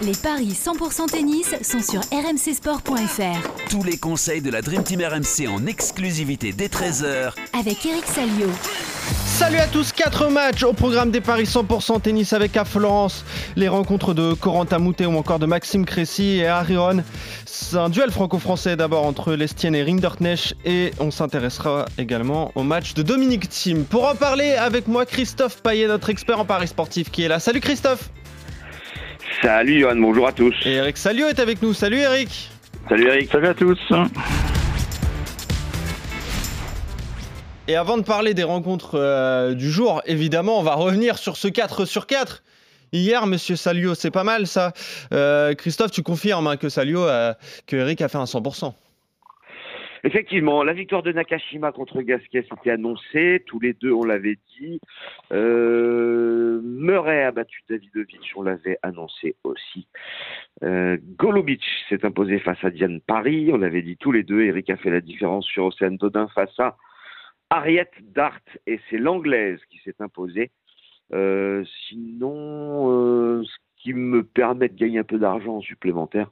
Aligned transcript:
Les 0.00 0.14
paris 0.14 0.52
100% 0.52 1.10
tennis 1.10 1.54
sont 1.62 1.80
sur 1.80 2.00
rmcsport.fr. 2.00 3.68
Tous 3.70 3.84
les 3.84 3.98
conseils 3.98 4.40
de 4.40 4.50
la 4.50 4.62
Dream 4.62 4.82
Team 4.82 5.00
RMC 5.00 5.48
en 5.48 5.66
exclusivité 5.66 6.52
dès 6.52 6.66
13h 6.66 7.32
Avec 7.52 7.84
Eric 7.86 8.06
Salio. 8.06 8.48
Salut 9.26 9.58
à 9.58 9.66
tous, 9.66 9.92
4 9.92 10.28
matchs 10.28 10.62
au 10.64 10.72
programme 10.72 11.10
des 11.10 11.20
paris 11.20 11.44
100% 11.44 12.00
tennis 12.00 12.32
avec 12.32 12.56
à 12.56 12.64
Florence 12.64 13.24
les 13.54 13.68
rencontres 13.68 14.14
de 14.14 14.34
Corentin 14.34 14.78
Moutet 14.78 15.06
ou 15.06 15.16
encore 15.16 15.38
de 15.38 15.46
Maxime 15.46 15.84
Cressy 15.84 16.38
et 16.38 16.46
Arion. 16.46 17.04
C'est 17.44 17.76
un 17.76 17.88
duel 17.88 18.10
franco-français 18.10 18.76
d'abord 18.76 19.06
entre 19.06 19.34
Lestienne 19.34 19.74
et 19.74 19.84
Rinderknecht 19.84 20.56
et 20.64 20.92
on 21.00 21.10
s'intéressera 21.10 21.86
également 21.98 22.50
au 22.54 22.62
match 22.62 22.94
de 22.94 23.02
Dominique 23.02 23.48
Thiem. 23.48 23.84
Pour 23.84 24.08
en 24.08 24.14
parler 24.14 24.52
avec 24.52 24.88
moi, 24.88 25.06
Christophe 25.06 25.62
Payet, 25.62 25.86
notre 25.86 26.10
expert 26.10 26.40
en 26.40 26.44
paris 26.44 26.68
sportif 26.68 27.10
qui 27.10 27.22
est 27.22 27.28
là. 27.28 27.38
Salut 27.38 27.60
Christophe 27.60 28.10
Salut 29.42 29.80
Johan, 29.80 29.96
bonjour 29.96 30.28
à 30.28 30.32
tous. 30.32 30.54
Et 30.64 30.74
Eric 30.74 30.96
Salio 30.96 31.26
est 31.26 31.40
avec 31.40 31.62
nous. 31.62 31.74
Salut 31.74 31.98
Eric 31.98 32.48
Salut 32.88 33.08
Eric. 33.08 33.28
Salut 33.28 33.48
à 33.48 33.54
tous. 33.54 33.78
Et 37.66 37.74
avant 37.74 37.98
de 37.98 38.04
parler 38.04 38.34
des 38.34 38.44
rencontres 38.44 38.92
euh, 38.94 39.54
du 39.54 39.68
jour, 39.68 40.00
évidemment, 40.06 40.60
on 40.60 40.62
va 40.62 40.74
revenir 40.74 41.18
sur 41.18 41.36
ce 41.36 41.48
4 41.48 41.86
sur 41.86 42.06
4. 42.06 42.44
Hier, 42.92 43.26
monsieur 43.26 43.56
Salio, 43.56 43.96
c'est 43.96 44.12
pas 44.12 44.22
mal 44.22 44.46
ça. 44.46 44.74
Euh, 45.12 45.54
Christophe, 45.54 45.90
tu 45.90 46.04
confirmes 46.04 46.46
hein, 46.46 46.56
que 46.56 46.68
Salio, 46.68 47.02
euh, 47.02 47.34
que 47.66 47.74
Eric 47.74 48.00
a 48.00 48.08
fait 48.08 48.18
un 48.18 48.24
100%. 48.24 48.72
Effectivement, 50.04 50.64
la 50.64 50.72
victoire 50.72 51.04
de 51.04 51.12
Nakashima 51.12 51.70
contre 51.70 52.02
Gasquet 52.02 52.42
s'était 52.42 52.70
annoncée. 52.70 53.44
Tous 53.46 53.60
les 53.60 53.72
deux, 53.72 53.92
on 53.92 54.04
l'avait 54.04 54.38
dit. 54.58 54.80
Euh, 55.32 56.60
Murray 56.64 57.22
a 57.22 57.30
battu 57.30 57.60
Davidovic, 57.68 58.32
on 58.34 58.42
l'avait 58.42 58.78
annoncé 58.82 59.36
aussi. 59.44 59.86
Euh, 60.64 60.96
s'est 61.88 62.04
imposé 62.04 62.40
face 62.40 62.62
à 62.64 62.70
Diane 62.70 63.00
Paris, 63.00 63.50
on 63.52 63.58
l'avait 63.58 63.82
dit 63.82 63.96
tous 63.96 64.10
les 64.10 64.24
deux. 64.24 64.42
Eric 64.42 64.70
a 64.70 64.76
fait 64.76 64.90
la 64.90 65.00
différence 65.00 65.46
sur 65.46 65.66
Océane 65.66 65.96
Dodin 65.96 66.26
face 66.34 66.58
à 66.58 66.76
Ariette 67.50 67.94
Dart 68.00 68.40
et 68.66 68.80
c'est 68.88 68.98
l'anglaise 68.98 69.60
qui 69.70 69.78
s'est 69.84 69.96
imposée. 70.00 70.50
Euh, 71.12 71.64
sinon, 71.88 72.90
euh, 72.90 73.44
ce 73.44 73.82
qui 73.82 73.92
me 73.92 74.24
permet 74.24 74.68
de 74.68 74.74
gagner 74.74 74.98
un 74.98 75.04
peu 75.04 75.18
d'argent 75.18 75.60
supplémentaire, 75.60 76.30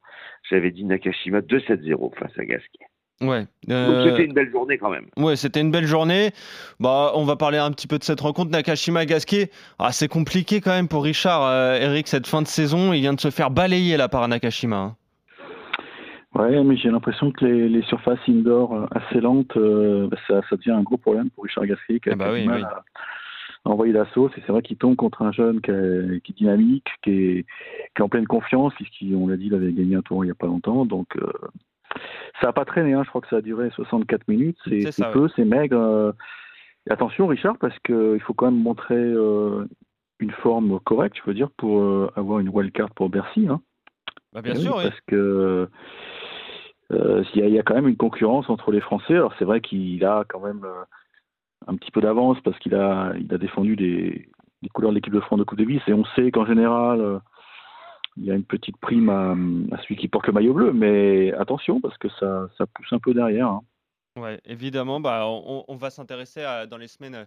j'avais 0.49 0.71
dit 0.71 0.85
Nakashima 0.85 1.41
2-7-0 1.41 2.15
face 2.19 2.39
à 2.39 2.45
Gasquet. 2.45 2.87
Ouais. 3.21 3.41
Donc 3.67 3.71
euh, 3.71 4.11
c'était 4.11 4.25
une 4.25 4.33
belle 4.33 4.51
journée 4.51 4.79
quand 4.79 4.89
même. 4.91 5.07
Ouais, 5.19 5.37
c'était 5.37 5.61
une 5.61 5.71
belle 5.71 5.87
journée. 5.87 6.31
Bah, 6.79 7.13
on 7.15 7.25
va 7.25 7.37
parler 7.37 7.59
un 7.59 7.71
petit 7.71 7.87
peu 7.87 7.99
de 7.99 8.05
cette 8.05 8.21
rencontre 8.23 8.51
Nakashima 8.51 9.05
Gasquet. 9.05 9.51
Ah, 9.79 9.93
c'est 9.93 10.09
compliqué 10.09 10.61
quand 10.63 10.71
même 10.71 10.89
pour 10.89 11.05
Richard. 11.05 11.43
Euh, 11.45 11.75
Eric, 11.79 12.09
cette 12.09 12.27
fin 12.27 12.41
de 12.41 12.47
saison, 12.47 12.93
il 12.95 13.01
vient 13.01 13.13
de 13.13 13.21
se 13.21 13.31
faire 13.31 13.51
balayer 13.51 13.97
là 13.99 14.09
par 14.09 14.27
Nakashima. 14.27 14.77
hein. 14.77 14.97
Ouais, 16.35 16.63
mais 16.63 16.77
j'ai 16.77 16.91
l'impression 16.91 17.33
que 17.33 17.45
les, 17.45 17.69
les 17.69 17.83
surfaces 17.83 18.21
indoor 18.29 18.73
euh, 18.75 18.87
assez 18.93 19.21
lentes, 19.21 19.57
euh, 19.57 20.07
bah, 20.09 20.17
ça, 20.29 20.41
ça 20.49 20.57
devient 20.57 20.71
un 20.71 20.83
gros 20.83 20.97
problème 20.97 21.29
pour 21.31 21.45
Richard 21.45 21.67
Gasquet 21.67 21.99
qui 22.01 22.09
a 22.09 22.13
Ah 22.13 22.17
bah 22.17 22.31
oui, 22.33 22.43
du 22.43 22.49
mal 22.49 22.59
oui. 22.59 22.65
à, 22.65 23.69
à 23.69 23.71
envoyer 23.73 23.93
la 23.93 24.07
sauce. 24.15 24.31
Et 24.39 24.43
c'est 24.47 24.53
vrai 24.53 24.63
qu'il 24.63 24.77
tombe 24.79 24.95
contre 24.97 25.23
un 25.23 25.33
jeune 25.33 25.61
qui 25.61 25.73
est, 25.73 26.23
qui 26.23 26.33
est 26.33 26.37
dynamique, 26.37 26.87
qui 27.03 27.11
est, 27.11 27.43
qui 27.95 27.99
est 27.99 28.03
en 28.03 28.09
pleine 28.09 28.27
confiance, 28.29 28.73
puisqu'on 28.75 29.27
l'a 29.27 29.37
dit, 29.37 29.47
il 29.47 29.55
avait 29.55 29.73
gagné 29.73 29.97
un 29.97 30.03
tour 30.03 30.25
il 30.25 30.29
n'y 30.29 30.33
a 30.33 30.37
pas 30.37 30.47
longtemps. 30.47 30.87
Donc 30.87 31.09
euh, 31.17 31.31
ça 32.41 32.47
n'a 32.49 32.53
pas 32.53 32.65
traîné, 32.65 32.93
hein. 32.95 33.03
je 33.05 33.09
crois 33.09 33.21
que 33.21 33.29
ça 33.29 33.37
a 33.37 33.41
duré 33.43 33.71
64 33.71 34.29
minutes. 34.29 34.59
C'est 34.65 34.91
peu, 35.13 35.29
c'est 35.37 35.45
maigre. 35.45 35.77
euh. 35.79 36.13
Et 36.89 36.93
attention 36.93 37.27
Richard, 37.27 37.59
parce 37.59 37.79
qu'il 37.81 38.21
faut 38.23 38.33
quand 38.35 38.51
même 38.51 38.63
montrer 38.63 38.95
euh, 38.97 39.67
une 40.19 40.31
forme 40.31 40.81
correcte, 40.81 41.17
je 41.19 41.23
veux 41.27 41.35
dire, 41.35 41.51
pour 41.57 41.81
euh, 41.83 42.11
avoir 42.17 42.39
une 42.39 42.49
wildcard 42.49 42.91
pour 42.91 43.11
Bercy. 43.11 43.47
Hein. 43.49 43.61
Bah, 44.33 44.41
bien 44.43 44.55
Eh 44.55 44.61
sûr, 44.61 44.77
oui. 44.77 44.85
Parce 44.85 45.01
que 45.07 45.69
euh, 46.93 47.23
il 47.35 47.41
y, 47.41 47.45
a- 47.45 47.49
il 47.49 47.55
y 47.55 47.59
a 47.59 47.63
quand 47.63 47.75
même 47.75 47.89
une 47.89 47.97
concurrence 47.97 48.49
entre 48.51 48.73
les 48.73 48.81
Français. 48.81 49.15
Alors 49.15 49.35
c'est 49.39 49.45
vrai 49.45 49.61
qu'il 49.61 50.05
a 50.05 50.25
quand 50.29 50.41
même 50.41 50.65
euh, 50.65 50.83
un 51.67 51.77
petit 51.77 51.91
peu 51.91 52.01
d'avance 52.01 52.39
parce 52.43 52.59
qu'il 52.59 52.75
a, 52.75 53.13
il 53.19 53.33
a 53.33 53.39
défendu 53.39 53.75
les, 53.77 54.29
les 54.63 54.69
couleurs 54.71 54.91
de 54.91 54.97
l'équipe 54.97 55.13
de 55.13 55.21
France 55.21 55.39
de 55.39 55.45
Coupe 55.45 55.59
Davis 55.59 55.83
et 55.87 55.93
on 55.93 56.05
sait 56.17 56.31
qu'en 56.33 56.47
général 56.47 57.01
euh, 57.01 57.19
il 58.17 58.25
y 58.25 58.31
a 58.31 58.35
une 58.35 58.45
petite 58.45 58.77
prime 58.77 59.09
à, 59.09 59.83
celui 59.83 59.97
qui 59.97 60.09
porte 60.09 60.27
le 60.27 60.33
maillot 60.33 60.55
bleu. 60.55 60.73
Mais 60.73 61.33
attention 61.35 61.81
parce 61.81 61.97
que 61.99 62.09
ça, 62.19 62.49
pousse 62.75 62.93
un 62.93 62.99
peu 62.99 63.15
derrière. 63.15 63.49
hein. 63.49 63.63
Ouais, 64.17 64.41
évidemment, 64.45 64.99
bah, 64.99 65.25
on, 65.25 65.77
va 65.77 65.89
s'intéresser 65.89 66.45
dans 66.69 66.77
les 66.77 66.89
semaines 66.89 67.15
euh, 67.15 67.25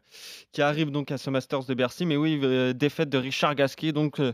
qui 0.52 0.62
arrivent 0.62 0.92
donc 0.92 1.12
à 1.12 1.18
ce 1.18 1.30
Masters 1.30 1.64
de 1.64 1.74
Bercy. 1.74 2.06
Mais 2.06 2.18
oui, 2.18 2.38
euh, 2.44 2.74
défaite 2.74 3.10
de 3.10 3.18
Richard 3.18 3.56
Gasquet, 3.56 3.94
donc 3.94 4.20
euh, 4.20 4.34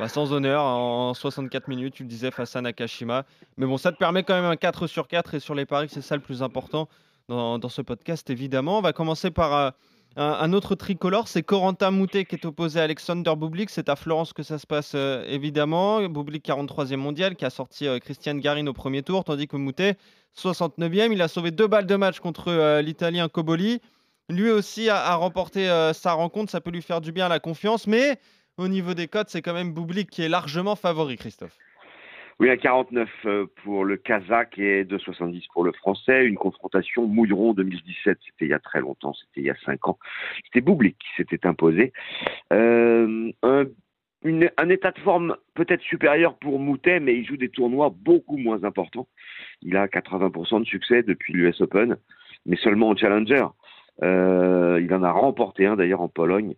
bah, 0.00 0.08
sans 0.08 0.32
honneur 0.32 0.64
en 0.64 1.14
64 1.14 1.68
minutes, 1.68 1.94
tu 1.94 2.02
le 2.02 2.08
disais, 2.08 2.32
face 2.32 2.56
à 2.56 2.60
Nakashima. 2.60 3.24
Mais 3.56 3.66
bon, 3.66 3.76
ça 3.76 3.92
te 3.92 3.96
permet 3.96 4.24
quand 4.24 4.34
même 4.34 4.44
un 4.44 4.56
4 4.56 4.88
sur 4.88 5.06
4 5.06 5.34
et 5.34 5.40
sur 5.40 5.54
les 5.54 5.66
paris, 5.66 5.86
c'est 5.88 6.02
ça 6.02 6.16
le 6.16 6.22
plus 6.22 6.42
important 6.42 6.88
dans, 7.28 7.68
ce 7.68 7.80
podcast, 7.80 8.28
évidemment. 8.28 8.78
On 8.78 8.82
va 8.82 8.92
commencer 8.92 9.30
par 9.30 9.72
un, 10.16 10.52
autre 10.52 10.76
tricolore, 10.76 11.26
c'est 11.26 11.42
Corentin 11.42 11.90
Moutet 11.90 12.24
qui 12.24 12.36
est 12.36 12.44
opposé 12.44 12.78
à 12.78 12.84
Alexander 12.84 13.32
Bublik. 13.36 13.70
C'est 13.70 13.88
à 13.88 13.96
Florence 13.96 14.32
que 14.32 14.42
ça 14.42 14.58
se 14.58 14.66
passe, 14.66 14.92
euh, 14.94 15.24
évidemment. 15.28 16.08
Bublik, 16.08 16.46
43e 16.46 16.96
mondial, 16.96 17.34
qui 17.34 17.44
a 17.44 17.50
sorti 17.50 17.88
euh, 17.88 17.98
Christiane 17.98 18.40
Garin 18.40 18.66
au 18.68 18.72
premier 18.72 19.02
tour, 19.02 19.24
tandis 19.24 19.48
que 19.48 19.56
Moutet, 19.56 19.96
69e, 20.36 21.12
il 21.12 21.20
a 21.20 21.28
sauvé 21.28 21.50
deux 21.50 21.66
balles 21.66 21.86
de 21.86 21.96
match 21.96 22.20
contre 22.20 22.48
euh, 22.48 22.80
l'Italien 22.80 23.28
Coboli. 23.28 23.80
Lui 24.28 24.50
aussi 24.50 24.88
a, 24.88 25.14
remporté 25.16 25.66
sa 25.92 26.14
rencontre, 26.14 26.50
ça 26.50 26.62
peut 26.62 26.70
lui 26.70 26.80
faire 26.80 27.02
du 27.02 27.12
bien 27.12 27.26
à 27.26 27.28
la 27.28 27.40
confiance, 27.40 27.86
mais 27.86 28.18
au 28.56 28.68
niveau 28.68 28.94
des 28.94 29.06
cotes, 29.06 29.28
c'est 29.28 29.42
quand 29.42 29.52
même 29.52 29.74
Bublik 29.74 30.08
qui 30.08 30.22
est 30.22 30.30
largement 30.30 30.76
favori, 30.76 31.18
Christophe. 31.18 31.58
Oui, 32.40 32.50
à 32.50 32.56
49 32.56 33.08
euh, 33.26 33.46
pour 33.62 33.84
le 33.84 33.96
Kazakh 33.96 34.58
et 34.58 34.84
2,70 34.84 35.44
pour 35.52 35.64
le 35.64 35.72
Français. 35.72 36.24
Une 36.24 36.36
confrontation 36.36 37.06
Mouilleron 37.06 37.54
2017, 37.54 38.18
c'était 38.24 38.44
il 38.46 38.48
y 38.48 38.54
a 38.54 38.58
très 38.58 38.80
longtemps, 38.80 39.14
c'était 39.14 39.40
il 39.40 39.46
y 39.46 39.50
a 39.50 39.56
5 39.64 39.88
ans. 39.88 39.98
C'était 40.44 40.60
Boublik 40.60 40.98
qui 40.98 41.08
s'était 41.16 41.46
imposé. 41.46 41.92
Euh, 42.52 43.30
un, 43.42 43.64
un 44.56 44.68
état 44.68 44.90
de 44.90 44.98
forme 45.00 45.36
peut-être 45.54 45.82
supérieur 45.82 46.36
pour 46.38 46.58
Moutet, 46.58 46.98
mais 46.98 47.14
il 47.14 47.24
joue 47.24 47.36
des 47.36 47.50
tournois 47.50 47.94
beaucoup 47.94 48.36
moins 48.36 48.64
importants. 48.64 49.06
Il 49.62 49.76
a 49.76 49.86
80% 49.86 50.60
de 50.60 50.66
succès 50.66 51.02
depuis 51.02 51.32
l'US 51.32 51.60
Open, 51.60 51.96
mais 52.46 52.56
seulement 52.56 52.88
en 52.88 52.96
Challenger. 52.96 53.46
Euh, 54.02 54.80
il 54.82 54.92
en 54.92 55.04
a 55.04 55.12
remporté 55.12 55.66
un 55.66 55.76
d'ailleurs 55.76 56.00
en 56.00 56.08
Pologne 56.08 56.54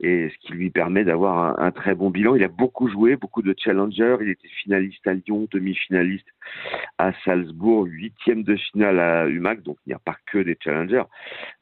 et 0.00 0.28
ce 0.30 0.38
qui 0.38 0.52
lui 0.52 0.70
permet 0.70 1.04
d'avoir 1.04 1.58
un, 1.58 1.70
très 1.72 1.94
bon 1.94 2.10
bilan. 2.10 2.36
Il 2.36 2.44
a 2.44 2.48
beaucoup 2.48 2.88
joué, 2.88 3.16
beaucoup 3.16 3.42
de 3.42 3.54
challengers. 3.58 4.16
Il 4.20 4.28
était 4.28 4.48
finaliste 4.62 5.06
à 5.06 5.14
Lyon, 5.14 5.48
demi-finaliste 5.50 6.26
à 6.98 7.12
Salzbourg, 7.24 7.86
huitième 7.86 8.44
de 8.44 8.56
finale 8.56 9.00
à 9.00 9.28
UMAC. 9.28 9.62
Donc 9.62 9.76
il 9.86 9.90
n'y 9.90 9.94
a 9.94 9.98
pas 9.98 10.16
que 10.26 10.38
des 10.38 10.56
challengers. 10.62 11.04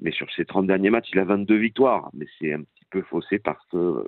Mais 0.01 0.11
sur 0.11 0.31
ses 0.33 0.45
30 0.45 0.67
derniers 0.67 0.91
matchs, 0.91 1.09
il 1.13 1.19
a 1.19 1.25
22 1.25 1.57
victoires. 1.57 2.11
Mais 2.13 2.27
c'est 2.39 2.53
un 2.53 2.63
petit 2.63 2.85
peu 2.91 3.03
faussé 3.03 3.39
parce 3.39 3.65
que 3.69 3.77
euh, 3.77 4.05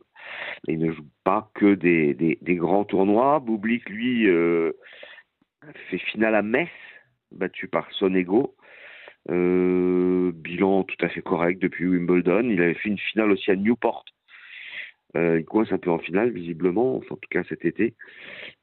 il 0.66 0.78
ne 0.78 0.92
joue 0.92 1.06
pas 1.24 1.50
que 1.54 1.74
des, 1.74 2.38
grands 2.56 2.84
tournois. 2.84 3.40
Boublik, 3.40 3.88
lui, 3.88 4.28
euh, 4.28 4.72
fait 5.90 5.98
finale 5.98 6.34
à 6.34 6.42
Metz, 6.42 6.68
battu 7.32 7.66
par 7.66 7.90
Sonego. 7.92 8.54
Euh, 9.30 10.32
bilan 10.34 10.84
tout 10.84 11.04
à 11.04 11.08
fait 11.08 11.22
correct 11.22 11.60
depuis 11.60 11.86
Wimbledon. 11.86 12.48
Il 12.50 12.60
avait 12.60 12.74
fait 12.74 12.88
une 12.90 12.98
finale 12.98 13.30
aussi 13.32 13.50
à 13.50 13.56
Newport. 13.56 14.04
Euh, 15.16 15.40
il 15.40 15.44
coince 15.44 15.72
un 15.72 15.78
peu 15.78 15.90
en 15.90 15.98
finale, 15.98 16.30
visiblement, 16.30 16.96
en 16.96 17.00
tout 17.00 17.18
cas 17.30 17.42
cet 17.48 17.64
été. 17.64 17.94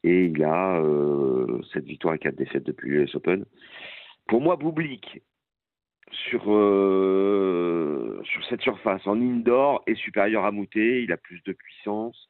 Et 0.03 0.25
il 0.25 0.43
a 0.43 0.79
euh, 0.79 1.61
cette 1.73 1.85
victoire 1.85 2.13
et 2.13 2.19
quatre 2.19 2.35
défaites 2.35 2.63
depuis 2.63 2.89
l'US 2.89 3.15
Open. 3.15 3.45
Pour 4.27 4.41
moi, 4.41 4.55
Boublik, 4.55 5.21
sur, 6.11 6.43
euh, 6.47 8.21
sur 8.23 8.45
cette 8.45 8.61
surface, 8.61 9.05
en 9.07 9.19
indoor, 9.19 9.83
est 9.87 9.95
supérieur 9.95 10.45
à 10.45 10.51
Moutet. 10.51 11.03
Il 11.03 11.11
a 11.11 11.17
plus 11.17 11.41
de 11.43 11.53
puissance. 11.53 12.29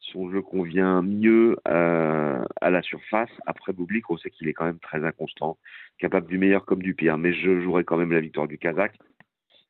Son 0.00 0.30
jeu 0.30 0.40
convient 0.40 1.02
mieux 1.02 1.56
euh, 1.68 2.42
à 2.60 2.70
la 2.70 2.82
surface. 2.82 3.30
Après 3.46 3.72
Boublik, 3.72 4.10
on 4.10 4.16
sait 4.16 4.30
qu'il 4.30 4.48
est 4.48 4.54
quand 4.54 4.64
même 4.64 4.78
très 4.78 5.04
inconstant, 5.04 5.58
capable 5.98 6.26
du 6.26 6.38
meilleur 6.38 6.64
comme 6.64 6.82
du 6.82 6.94
pire. 6.94 7.18
Mais 7.18 7.32
je 7.34 7.60
jouerai 7.60 7.84
quand 7.84 7.96
même 7.96 8.12
la 8.12 8.20
victoire 8.20 8.48
du 8.48 8.58
Kazakh 8.58 8.96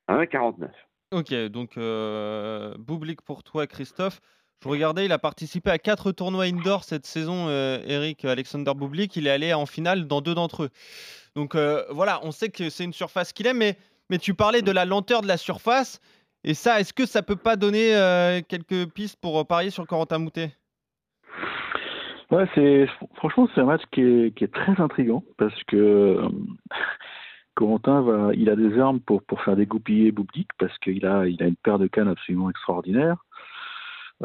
à 0.07 0.17
1,49. 0.19 0.69
Ok, 1.13 1.35
donc 1.49 1.77
euh, 1.77 2.75
Bublik 2.79 3.21
pour 3.23 3.43
toi, 3.43 3.67
Christophe. 3.67 4.21
Je 4.63 4.69
regardais, 4.69 5.07
il 5.07 5.13
a 5.13 5.19
participé 5.19 5.71
à 5.71 5.79
quatre 5.79 6.13
tournois 6.13 6.45
indoor 6.45 6.85
cette 6.85 7.05
saison, 7.05 7.49
euh, 7.49 7.83
Eric 7.87 8.25
Alexander 8.25 8.73
Bublik. 8.77 9.17
Il 9.17 9.27
est 9.27 9.31
allé 9.31 9.53
en 9.53 9.67
finale 9.67 10.07
dans 10.07 10.21
deux 10.21 10.35
d'entre 10.35 10.65
eux. 10.65 10.71
Donc 11.35 11.55
euh, 11.57 11.83
voilà, 11.91 12.21
on 12.23 12.31
sait 12.31 12.51
que 12.51 12.71
c'est 12.71 12.85
une 12.85 12.93
surface 12.93 13.33
qu'il 13.33 13.49
aime, 13.49 13.59
mais, 13.59 13.77
mais 14.09 14.19
tu 14.19 14.35
parlais 14.35 14.63
de 14.63 14.71
la 14.71 14.85
lenteur 14.85 15.23
de 15.23 15.27
la 15.27 15.37
surface. 15.37 16.01
Et 16.45 16.55
ça, 16.55 16.79
est-ce 16.79 16.93
que 16.93 17.07
ça 17.07 17.23
peut 17.23 17.37
pas 17.37 17.57
donner 17.57 17.95
euh, 17.97 18.41
quelques 18.47 18.87
pistes 18.93 19.19
pour 19.21 19.45
parier 19.47 19.71
sur 19.71 19.87
Corentin 19.89 20.19
Moutet? 20.19 20.53
Ouais, 22.31 22.47
c'est 22.55 22.87
franchement 23.17 23.49
c'est 23.55 23.61
un 23.61 23.65
match 23.65 23.83
qui 23.91 24.03
est, 24.03 24.37
qui 24.37 24.45
est 24.45 24.55
très 24.55 24.81
intriguant 24.81 25.25
parce 25.37 25.65
que 25.65 25.77
euh, 25.77 26.29
Corentin 27.61 28.01
va, 28.01 28.31
il 28.33 28.49
a 28.49 28.57
des 28.57 28.79
armes 28.79 29.01
pour 29.01 29.23
pour 29.23 29.43
faire 29.43 29.55
dégoupiller 29.55 30.13
Boublik 30.13 30.49
parce 30.59 30.77
qu'il 30.79 31.05
a 31.05 31.27
il 31.27 31.43
a 31.43 31.47
une 31.47 31.57
paire 31.57 31.79
de 31.79 31.89
cannes 31.89 32.09
absolument 32.09 32.49
extraordinaire. 32.49 33.23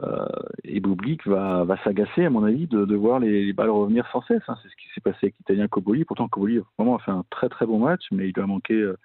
Euh, 0.02 0.26
et 0.64 0.80
Bublik 0.80 1.28
va, 1.28 1.66
va 1.66 1.78
s'agacer, 1.84 2.26
à 2.26 2.30
mon 2.30 2.46
avis, 2.46 2.68
de, 2.68 2.86
de 2.86 2.96
voir 2.96 3.20
les, 3.20 3.52
balles 3.52 3.70
revenir 3.70 4.08
sans 4.12 4.22
cesse. 4.24 4.44
Hein. 4.48 4.56
C'est 4.62 4.70
ce 4.70 4.76
qui 4.76 4.88
s'est 4.94 5.02
passé 5.02 5.18
avec 5.24 5.36
l'Italien 5.38 5.68
Coboli. 5.68 6.06
Pourtant, 6.06 6.30
Coboli 6.30 6.60
vraiment 6.78 6.96
a 6.96 7.00
fait 7.00 7.12
un 7.12 7.24
très 7.30 7.50
très 7.50 7.66
bon 7.66 7.80
match, 7.80 8.04
mais 8.12 8.30
il 8.30 8.34
lui 8.34 8.42
a 8.42 8.48
manqué 8.48 8.74
euh, 8.74 8.98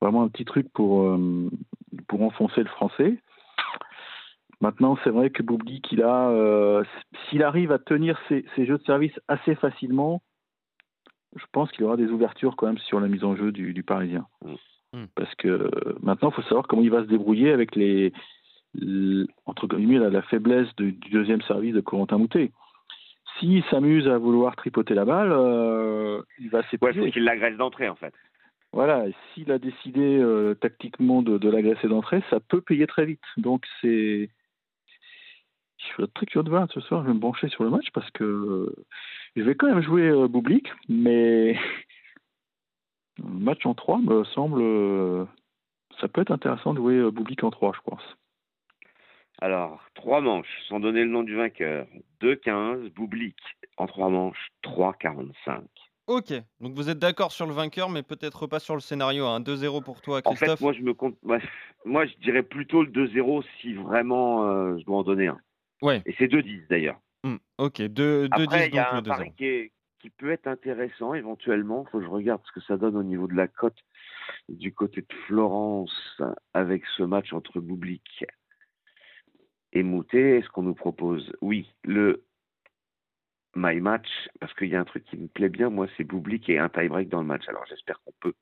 vraiment 0.00 0.22
un 0.22 0.28
petit 0.28 0.46
truc 0.46 0.66
pour, 0.72 1.02
euh, 1.02 1.50
pour 2.08 2.22
enfoncer 2.22 2.62
le 2.62 2.68
français. 2.68 3.18
Maintenant, 4.62 4.96
c'est 5.04 5.10
vrai 5.10 5.28
que 5.28 5.42
a, 6.02 6.84
s'il 7.28 7.42
arrive 7.42 7.72
à 7.72 7.78
tenir 7.78 8.18
ses, 8.28 8.44
jeux 8.56 8.78
de 8.78 8.84
service 8.84 9.18
assez 9.28 9.54
facilement, 9.56 10.22
je 11.36 11.44
pense 11.52 11.70
qu'il 11.72 11.84
aura 11.84 11.96
des 11.96 12.08
ouvertures 12.08 12.56
quand 12.56 12.66
même 12.66 12.78
sur 12.78 13.00
la 13.00 13.08
mise 13.08 13.24
en 13.24 13.36
jeu 13.36 13.52
du, 13.52 13.72
du 13.72 13.82
Parisien. 13.82 14.26
Mm. 14.92 15.04
Parce 15.14 15.34
que 15.36 15.70
maintenant, 16.02 16.30
il 16.30 16.34
faut 16.34 16.42
savoir 16.42 16.66
comment 16.66 16.82
il 16.82 16.90
va 16.90 17.02
se 17.02 17.08
débrouiller 17.08 17.50
avec 17.50 17.74
les, 17.76 18.12
entre 19.46 19.66
guillemets, 19.66 19.98
la, 19.98 20.10
la 20.10 20.22
faiblesse 20.22 20.68
du 20.76 20.92
deuxième 21.10 21.42
service 21.42 21.74
de 21.74 21.80
Corentin 21.80 22.18
Moutet. 22.18 22.52
S'il 23.38 23.64
s'amuse 23.64 24.06
à 24.08 24.18
vouloir 24.18 24.54
tripoter 24.56 24.94
la 24.94 25.06
balle, 25.06 25.32
euh, 25.32 26.20
il 26.38 26.50
va 26.50 26.62
s'épuiser. 26.64 27.00
Ouais, 27.00 27.06
faut 27.06 27.12
qu'il 27.12 27.24
l'agresse 27.24 27.56
d'entrée, 27.56 27.88
en 27.88 27.94
fait. 27.94 28.12
Voilà, 28.74 29.04
s'il 29.32 29.50
a 29.52 29.58
décidé 29.58 30.18
euh, 30.18 30.54
tactiquement 30.54 31.22
de, 31.22 31.36
de 31.38 31.50
l'agresser 31.50 31.88
d'entrée, 31.88 32.22
ça 32.30 32.40
peut 32.40 32.60
payer 32.60 32.86
très 32.86 33.04
vite. 33.04 33.20
Donc 33.36 33.64
c'est. 33.80 34.30
Je 35.82 35.86
suis 35.86 36.08
très 36.14 36.26
curieux 36.26 36.44
de 36.44 36.50
voir 36.50 36.68
ce 36.72 36.80
soir, 36.80 37.02
je 37.02 37.08
vais 37.08 37.14
me 37.14 37.18
brancher 37.18 37.48
sur 37.48 37.64
le 37.64 37.70
match 37.70 37.90
parce 37.92 38.10
que 38.12 38.72
je 39.36 39.42
vais 39.42 39.54
quand 39.54 39.66
même 39.66 39.82
jouer 39.82 40.08
euh, 40.08 40.28
Boublik, 40.28 40.68
mais 40.88 41.56
un 43.22 43.28
match 43.38 43.66
en 43.66 43.74
3 43.74 43.98
me 43.98 44.24
semble. 44.24 44.60
Euh, 44.62 45.24
ça 46.00 46.08
peut 46.08 46.20
être 46.20 46.30
intéressant 46.30 46.72
de 46.72 46.78
jouer 46.78 46.96
euh, 46.96 47.10
Boublik 47.10 47.42
en 47.44 47.50
3, 47.50 47.72
je 47.74 47.90
pense. 47.90 48.02
Alors, 49.40 49.80
trois 49.94 50.20
manches, 50.20 50.62
sans 50.68 50.78
donner 50.78 51.02
le 51.02 51.10
nom 51.10 51.24
du 51.24 51.34
vainqueur. 51.34 51.88
2-15, 52.20 52.90
Boublik 52.90 53.36
en 53.76 53.86
trois 53.86 54.08
manches, 54.08 54.52
3-45. 54.62 55.62
Ok, 56.06 56.32
donc 56.60 56.74
vous 56.74 56.90
êtes 56.90 56.98
d'accord 56.98 57.32
sur 57.32 57.46
le 57.46 57.52
vainqueur, 57.52 57.88
mais 57.88 58.02
peut-être 58.02 58.46
pas 58.46 58.60
sur 58.60 58.74
le 58.74 58.80
scénario. 58.80 59.26
Un 59.26 59.36
hein. 59.36 59.40
2-0 59.40 59.82
pour 59.82 60.00
toi, 60.00 60.20
Christophe. 60.20 60.48
En 60.48 60.56
fait, 60.56 60.60
moi 60.60 60.72
je 60.72 60.82
me 60.82 60.94
compte, 60.94 61.16
moi 61.84 62.06
je 62.06 62.14
dirais 62.22 62.42
plutôt 62.42 62.82
le 62.82 62.90
2-0 62.90 63.44
si 63.60 63.74
vraiment 63.74 64.44
euh, 64.44 64.76
je 64.78 64.84
dois 64.84 64.98
en 64.98 65.02
donner 65.02 65.28
un. 65.28 65.40
Ouais. 65.82 66.02
Et 66.06 66.14
c'est 66.18 66.28
2-10 66.28 66.68
d'ailleurs. 66.68 67.00
Mmh, 67.24 67.36
ok, 67.58 67.80
2-10 67.80 68.28
Après, 68.30 68.68
il 68.68 68.74
y 68.74 68.78
a 68.78 68.94
un 68.94 69.02
pari 69.02 69.32
qui, 69.36 69.70
qui, 70.00 70.10
peut 70.10 70.30
être 70.30 70.46
intéressant 70.46 71.14
éventuellement. 71.14 71.84
Il 71.86 71.90
faut 71.90 71.98
que 71.98 72.04
je 72.04 72.10
regarde 72.10 72.40
ce 72.46 72.52
que 72.52 72.64
ça 72.64 72.76
donne 72.76 72.96
au 72.96 73.02
niveau 73.02 73.26
de 73.26 73.34
la 73.34 73.48
cote 73.48 73.78
du 74.48 74.72
côté 74.72 75.02
de 75.02 75.14
Florence 75.26 76.20
avec 76.54 76.84
ce 76.96 77.02
match 77.02 77.32
entre 77.32 77.60
Boublik 77.60 78.24
et 79.72 79.82
Moutet, 79.82 80.38
est-ce 80.38 80.48
qu'on 80.48 80.62
nous 80.62 80.74
propose? 80.74 81.32
Oui, 81.40 81.72
le 81.84 82.24
My 83.54 83.80
Match, 83.80 84.08
parce 84.40 84.52
qu'il 84.54 84.68
y 84.68 84.76
a 84.76 84.80
un 84.80 84.84
truc 84.84 85.04
qui 85.04 85.16
me 85.16 85.28
plaît 85.28 85.48
bien, 85.48 85.70
moi, 85.70 85.86
c'est 85.96 86.04
Boublik 86.04 86.48
et 86.48 86.58
un 86.58 86.68
tie-break 86.68 87.08
dans 87.08 87.20
le 87.20 87.26
match. 87.26 87.48
Alors 87.48 87.64
j'espère 87.66 88.00
qu'on 88.02 88.12
peut 88.20 88.34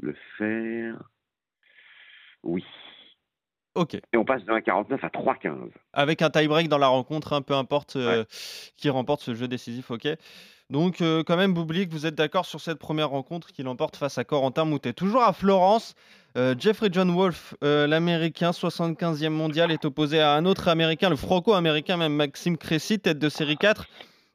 le 0.00 0.14
faire. 0.36 1.02
Oui. 2.42 2.64
Ok. 3.74 3.94
Et 3.94 4.16
on 4.16 4.24
passe 4.24 4.44
de 4.44 4.52
1,49 4.52 4.98
à 5.02 5.08
3,15. 5.08 5.70
Avec 5.92 6.22
un 6.22 6.30
tie-break 6.30 6.68
dans 6.68 6.78
la 6.78 6.88
rencontre, 6.88 7.32
hein, 7.32 7.42
peu 7.42 7.54
importe 7.54 7.96
euh, 7.96 8.24
qui 8.76 8.90
remporte 8.90 9.20
ce 9.20 9.34
jeu 9.34 9.48
décisif, 9.48 9.90
ok. 9.90 10.08
Donc, 10.70 11.00
euh, 11.00 11.24
quand 11.24 11.36
même, 11.36 11.52
Boublik, 11.52 11.90
vous 11.90 12.06
êtes 12.06 12.14
d'accord 12.14 12.46
sur 12.46 12.60
cette 12.60 12.78
première 12.78 13.10
rencontre 13.10 13.48
qu'il 13.48 13.66
emporte 13.66 13.96
face 13.96 14.18
à 14.18 14.24
Corentin 14.24 14.64
Moutet. 14.64 14.92
Toujours 14.92 15.22
à 15.22 15.32
Florence, 15.32 15.96
euh, 16.36 16.54
Jeffrey 16.56 16.90
John 16.92 17.10
Wolf, 17.10 17.54
euh, 17.64 17.88
l'américain, 17.88 18.52
75e 18.52 19.30
mondial, 19.30 19.72
est 19.72 19.84
opposé 19.84 20.20
à 20.20 20.32
un 20.34 20.44
autre 20.46 20.68
américain, 20.68 21.10
le 21.10 21.16
franco-américain, 21.16 21.96
même 21.96 22.14
Maxime 22.14 22.56
Cressy, 22.56 23.00
tête 23.00 23.18
de 23.18 23.28
série 23.28 23.56
4 23.56 23.86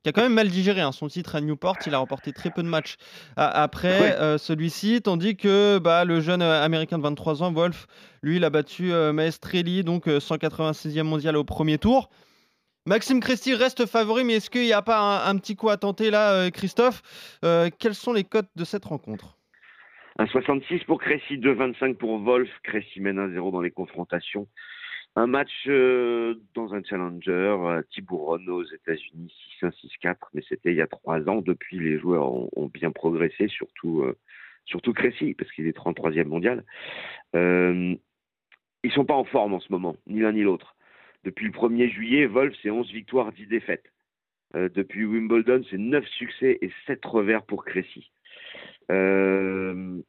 qui 0.06 0.10
a 0.10 0.12
quand 0.12 0.22
même 0.22 0.36
mal 0.36 0.50
digéré 0.50 0.82
hein, 0.82 0.92
son 0.92 1.08
titre 1.08 1.34
à 1.34 1.42
Newport. 1.42 1.78
Il 1.88 1.96
a 1.96 1.98
remporté 1.98 2.32
très 2.32 2.52
peu 2.52 2.62
de 2.62 2.68
matchs 2.68 2.98
après 3.38 4.38
celui-ci, 4.38 5.02
tandis 5.02 5.36
que 5.36 5.80
bah, 5.80 6.06
le 6.06 6.22
jeune 6.22 6.44
américain 6.44 7.00
de 7.00 7.04
23 7.04 7.42
ans, 7.42 7.52
Wolf, 7.52 7.88
lui, 8.22 8.36
il 8.36 8.44
a 8.44 8.52
battu 8.52 8.92
Maestrelli, 9.14 9.84
donc 9.84 10.06
186e 10.06 11.02
mondial 11.02 11.36
au 11.36 11.44
premier 11.44 11.80
tour. 11.80 12.12
Maxime 12.88 13.20
Cressy 13.20 13.56
reste 13.56 13.88
favori, 13.88 14.24
mais 14.24 14.34
est-ce 14.34 14.52
qu'il 14.52 14.62
n'y 14.62 14.74
a 14.74 14.84
pas 14.84 15.26
un, 15.28 15.38
petit 15.38 15.56
coup 15.56 15.70
à 15.70 15.78
tenter 15.78 16.12
là, 16.12 16.34
euh, 16.34 16.50
Christophe? 16.52 17.02
Euh, 17.44 17.72
Quelles 17.80 17.96
sont 17.96 18.14
les 18.14 18.24
cotes 18.24 18.52
de 18.56 18.64
cette 18.64 18.86
rencontre? 18.86 19.40
Un 20.20 20.28
66 20.28 20.84
pour 20.84 21.02
Cressy, 21.02 21.40
2,25 21.40 21.96
pour 21.96 22.20
Wolf. 22.20 22.48
Cressy 22.62 23.02
mène 23.02 23.18
1-0 23.18 23.52
dans 23.52 23.62
les 23.62 23.72
confrontations. 23.72 24.48
Un 25.18 25.28
match 25.28 25.52
euh, 25.68 26.36
dans 26.54 26.74
un 26.74 26.84
challenger, 26.84 27.82
Tiburon 27.90 28.46
aux 28.48 28.66
États-Unis, 28.66 29.34
6-1, 29.62 29.72
6-4, 30.04 30.16
mais 30.34 30.44
c'était 30.48 30.72
il 30.72 30.78
y 30.78 30.82
a 30.82 30.88
trois 30.88 31.28
ans. 31.30 31.42
Depuis, 31.42 31.80
les 31.80 31.98
joueurs 32.00 32.32
ont, 32.32 32.70
bien 32.74 32.92
progressé, 32.92 33.48
surtout, 33.48 34.06
surtout 34.66 34.94
Cressy, 34.94 35.34
parce 35.34 35.52
qu'il 35.52 35.68
est 35.68 35.78
33e 35.78 36.26
mondial. 36.26 36.66
ils 37.34 37.98
ne 38.84 38.90
sont 38.92 39.06
pas 39.06 39.14
en 39.16 39.24
forme 39.24 39.54
en 39.54 39.60
ce 39.60 39.72
moment, 39.72 39.96
ni 40.08 40.20
l'un 40.20 40.34
ni 40.34 40.44
l'autre. 40.44 40.76
Depuis 41.26 41.48
le 41.48 41.52
1er 41.52 41.90
juillet, 41.90 42.28
Wolf, 42.28 42.56
c'est 42.62 42.70
11 42.70 42.92
victoires, 42.92 43.32
10 43.32 43.48
défaites. 43.48 43.92
Euh, 44.56 44.70
depuis 44.70 45.06
Wimbledon, 45.06 45.64
c'est 45.70 45.78
9 45.78 46.06
succès 46.06 46.60
et 46.62 46.72
7 46.86 47.04
revers 47.04 47.44
pour 47.44 47.66
Cressy. 47.66 48.12
Euh, 48.92 50.02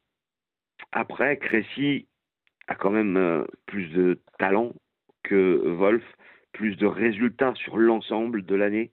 après, 0.93 1.38
Cressy 1.38 2.06
a 2.69 2.75
quand 2.75 2.91
même 2.91 3.17
euh, 3.17 3.44
plus 3.64 3.87
de 3.88 4.20
talent 4.38 4.73
que 5.28 5.69
Wolf, 5.69 6.05
plus 6.52 6.76
de 6.76 6.87
résultats 6.87 7.55
sur 7.55 7.76
l'ensemble 7.76 8.44
de 8.44 8.55
l'année. 8.55 8.90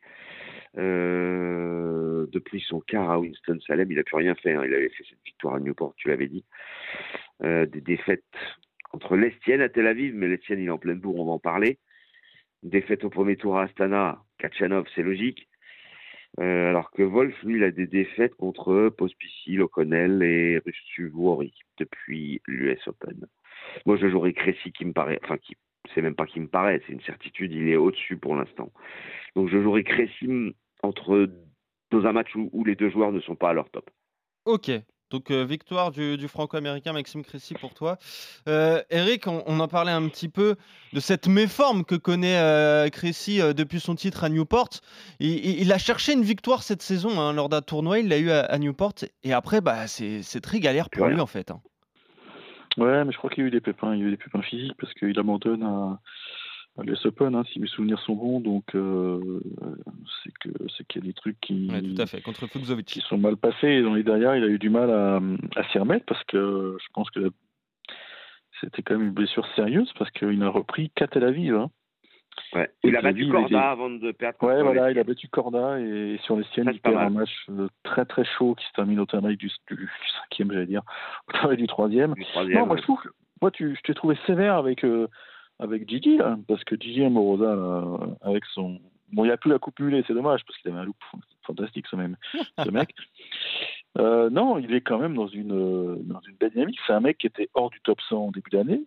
depuis 0.76 2.62
son 2.62 2.80
quart 2.82 3.12
à 3.12 3.20
Winston-Salem, 3.20 3.92
il 3.92 3.98
n'a 3.98 4.04
plus 4.04 4.18
rien 4.18 4.36
fait. 4.36 4.54
Hein. 4.54 4.64
Il 4.66 4.74
avait 4.74 4.90
fait 4.90 5.04
cette 5.10 5.24
victoire 5.26 5.56
à 5.56 5.60
Newport, 5.60 5.94
tu 5.96 6.10
l'avais 6.10 6.28
dit. 6.28 6.46
des 7.42 7.82
défaites 7.82 8.24
entre 8.94 9.16
l'Estienne 9.18 9.62
à 9.62 9.70
Tel 9.70 9.88
Aviv, 9.88 10.14
mais 10.16 10.28
l'Estienne, 10.28 10.60
il 10.60 10.68
est 10.68 10.72
en 10.72 10.78
pleine 10.78 11.00
bourre, 11.00 11.20
on 11.20 11.26
va 11.26 11.32
en 11.32 11.40
parler. 11.40 11.80
Défaite 12.62 13.04
au 13.04 13.10
premier 13.10 13.36
tour 13.36 13.58
à 13.58 13.64
Astana, 13.64 14.24
Kachanov, 14.38 14.86
c'est 14.96 15.02
logique. 15.02 15.50
Euh, 16.40 16.70
alors 16.70 16.92
que 16.92 17.04
Wolf, 17.04 17.36
lui, 17.44 17.58
il 17.58 17.64
a 17.64 17.72
des 17.72 17.88
défaites 17.88 18.36
contre 18.36 18.90
Pospisil, 18.90 19.62
O'Connell 19.62 20.24
et 20.24 20.60
Rustuvuori 20.60 21.54
depuis 21.78 22.42
l'US 22.48 22.88
Open. 22.88 23.28
Moi, 23.86 23.98
je 23.98 24.10
jouerais 24.10 24.34
Cressy 24.34 24.72
qui 24.72 24.86
me 24.86 24.94
paraît, 24.94 25.20
enfin, 25.24 25.38
c'est 25.94 26.02
même 26.02 26.16
pas 26.16 26.26
qui 26.26 26.40
me 26.40 26.48
paraît, 26.48 26.82
c'est 26.86 26.94
une 26.94 27.02
certitude, 27.02 27.52
il 27.52 27.70
est 27.70 27.76
au-dessus 27.76 28.18
pour 28.18 28.36
l'instant. 28.36 28.72
Donc, 29.36 29.50
je 29.50 29.62
jouerais 29.62 29.84
Cressy 29.84 30.56
entre 30.82 31.30
dans 31.92 32.06
un 32.06 32.12
match 32.12 32.36
où, 32.36 32.50
où, 32.54 32.64
les 32.64 32.76
deux 32.76 32.90
joueurs 32.90 33.12
ne 33.12 33.20
sont 33.20 33.36
pas 33.36 33.50
à 33.50 33.54
leur 33.54 33.70
top. 33.70 33.90
Ok, 34.46 34.72
donc 35.14 35.30
euh, 35.30 35.46
victoire 35.46 35.92
du, 35.92 36.28
franco-américain 36.28 36.92
Maxime 36.92 37.24
Cressy 37.24 37.54
pour 37.54 37.76
toi. 37.76 37.98
Euh, 38.50 38.82
Eric, 38.90 39.28
on, 39.28 39.60
en 39.60 39.68
parlait 39.68 39.92
un 39.92 40.10
petit 40.10 40.28
peu 40.28 40.56
de 40.92 41.00
cette 41.00 41.28
méforme 41.28 41.86
que 41.86 41.94
connaît 41.94 42.40
euh, 42.40 42.90
Cressy 42.90 43.38
depuis 43.56 43.80
son 43.80 43.94
titre 43.94 44.24
à 44.24 44.30
Newport. 44.30 44.70
Il, 45.20 45.72
a 45.72 45.78
cherché 45.78 46.14
une 46.14 46.24
victoire 46.24 46.64
cette 46.64 46.82
saison 46.82 47.20
hein, 47.20 47.32
lors 47.32 47.48
d'un 47.48 47.62
tournoi, 47.62 48.00
il 48.00 48.08
l'a 48.08 48.18
eu 48.18 48.32
à, 48.32 48.58
Newport. 48.58 48.96
Et 49.22 49.34
après, 49.34 49.62
bah, 49.62 49.88
c'est 49.88 50.42
très 50.42 50.60
galère 50.60 50.90
pour 50.90 51.06
lui 51.06 51.20
en 51.20 51.28
fait. 51.28 51.52
Hein. 51.52 51.62
Ouais, 52.78 53.06
mais 53.06 53.12
je 53.12 53.18
crois 53.18 53.30
qu'il 53.30 53.44
y 53.44 53.46
a 53.46 53.48
eu 53.48 53.52
des 53.52 53.62
pépins, 53.62 53.94
il 53.94 54.02
y 54.02 54.04
a 54.04 54.08
eu 54.08 54.12
des 54.12 54.18
pépins 54.18 54.42
physiques 54.42 54.76
parce 54.80 54.94
qu'il 54.94 55.18
abandonne 55.20 55.64
à 55.64 56.00
les 56.82 57.06
Open, 57.06 57.36
hein, 57.36 57.44
si 57.52 57.60
mes 57.60 57.68
souvenirs 57.68 58.00
sont 58.00 58.16
bons, 58.16 58.40
donc 58.40 58.64
euh, 58.74 59.42
c'est 60.24 60.34
que 60.40 60.50
c'est 60.76 60.88
qu'il 60.88 61.04
y 61.04 61.06
a 61.06 61.08
des 61.08 61.14
trucs 61.14 61.40
qui, 61.40 61.68
tout 61.68 62.02
à 62.02 62.08
fait. 62.08 62.22
Contre 62.22 62.48
qui 62.84 63.00
sont 63.02 63.18
mal 63.18 63.38
passés. 63.38 63.68
Et 63.68 63.82
dans 63.84 63.94
les 63.94 64.04
derrière, 64.04 64.36
il 64.36 64.44
a 64.44 64.48
eu 64.48 64.58
du 64.58 64.72
mal 64.72 64.90
à, 64.90 65.22
à 65.56 65.64
s'y 65.70 65.78
remettre 65.78 66.06
parce 66.06 66.24
que 66.24 66.76
je 66.80 66.88
pense 66.94 67.12
que 67.12 67.32
c'était 68.60 68.82
quand 68.82 68.98
même 68.98 69.08
une 69.08 69.14
blessure 69.14 69.48
sérieuse 69.56 69.92
parce 70.00 70.10
qu'il 70.12 70.42
a 70.42 70.50
repris 70.50 70.90
qu'à 70.96 71.08
Tel 71.08 71.24
Aviv. 71.26 71.56
Hein. 71.56 71.70
Ouais. 72.54 72.70
Il 72.84 72.96
a 72.96 73.02
battu 73.02 73.28
Corda 73.28 73.72
avant 73.72 73.90
de 73.90 74.12
perdre. 74.12 74.38
Ouais, 74.44 74.62
voilà, 74.62 74.92
il 74.92 75.00
a 75.00 75.04
battu 75.04 75.28
Corda 75.28 75.80
et 75.80 76.20
sur 76.24 76.36
les 76.36 76.44
siennes, 76.54 76.70
il 76.72 76.80
perd 76.80 76.98
un 76.98 77.10
match 77.10 77.32
euh, 77.50 77.68
très 77.84 78.06
très 78.06 78.26
chaud 78.26 78.56
qui 78.56 78.66
se 78.66 78.74
termine 78.74 79.00
au 79.00 79.06
terme 79.06 79.34
du, 79.36 79.52
du, 79.68 79.90
cinquième, 80.22 80.52
j'allais 80.52 80.66
dire, 80.66 80.84
au 81.28 81.32
terme 81.32 81.56
du 81.56 81.68
troisième. 81.68 82.14
Du 82.14 82.26
troisième 82.26 82.60
non, 82.60 82.66
moi 82.68 82.78
je 82.78 82.84
trouve, 82.84 83.00
moi 83.42 83.52
tu, 83.52 83.76
je 83.76 83.82
t'ai 83.82 83.94
trouvé 83.94 84.18
sévère 84.26 84.56
avec. 84.56 84.84
Euh, 84.84 85.08
avec 85.60 85.88
Gigi, 85.88 86.18
là, 86.18 86.38
parce 86.48 86.64
que 86.64 86.76
Gigi 86.76 87.04
Amorosa, 87.04 87.56
là, 87.56 87.86
avec 88.22 88.44
son. 88.54 88.80
Bon, 89.12 89.24
il 89.24 89.32
a 89.32 89.38
plus 89.38 89.52
la 89.52 89.60
coupe 89.60 89.80
mulet, 89.80 90.04
c'est 90.08 90.14
dommage, 90.16 90.42
parce 90.46 90.58
qu'il 90.58 90.72
avait 90.72 90.80
un 90.80 90.86
look 90.86 90.96
fantastique, 91.46 91.86
ce, 91.88 91.96
même, 91.96 92.18
ce 92.58 92.70
mec. 92.70 92.90
Euh, 94.00 94.32
non, 94.32 94.58
il 94.58 94.74
est 94.74 94.82
quand 94.82 94.98
même 94.98 95.14
dans 95.14 95.28
une, 95.28 96.04
dans 96.08 96.20
une 96.22 96.36
belle 96.40 96.50
dynamique. 96.50 96.80
C'est 96.88 96.94
un 96.94 97.00
mec 97.00 97.20
qui 97.20 97.28
était 97.28 97.48
hors 97.54 97.70
du 97.70 97.80
top 97.82 98.02
100 98.10 98.18
en 98.18 98.32
début 98.32 98.50
d'année. 98.50 98.82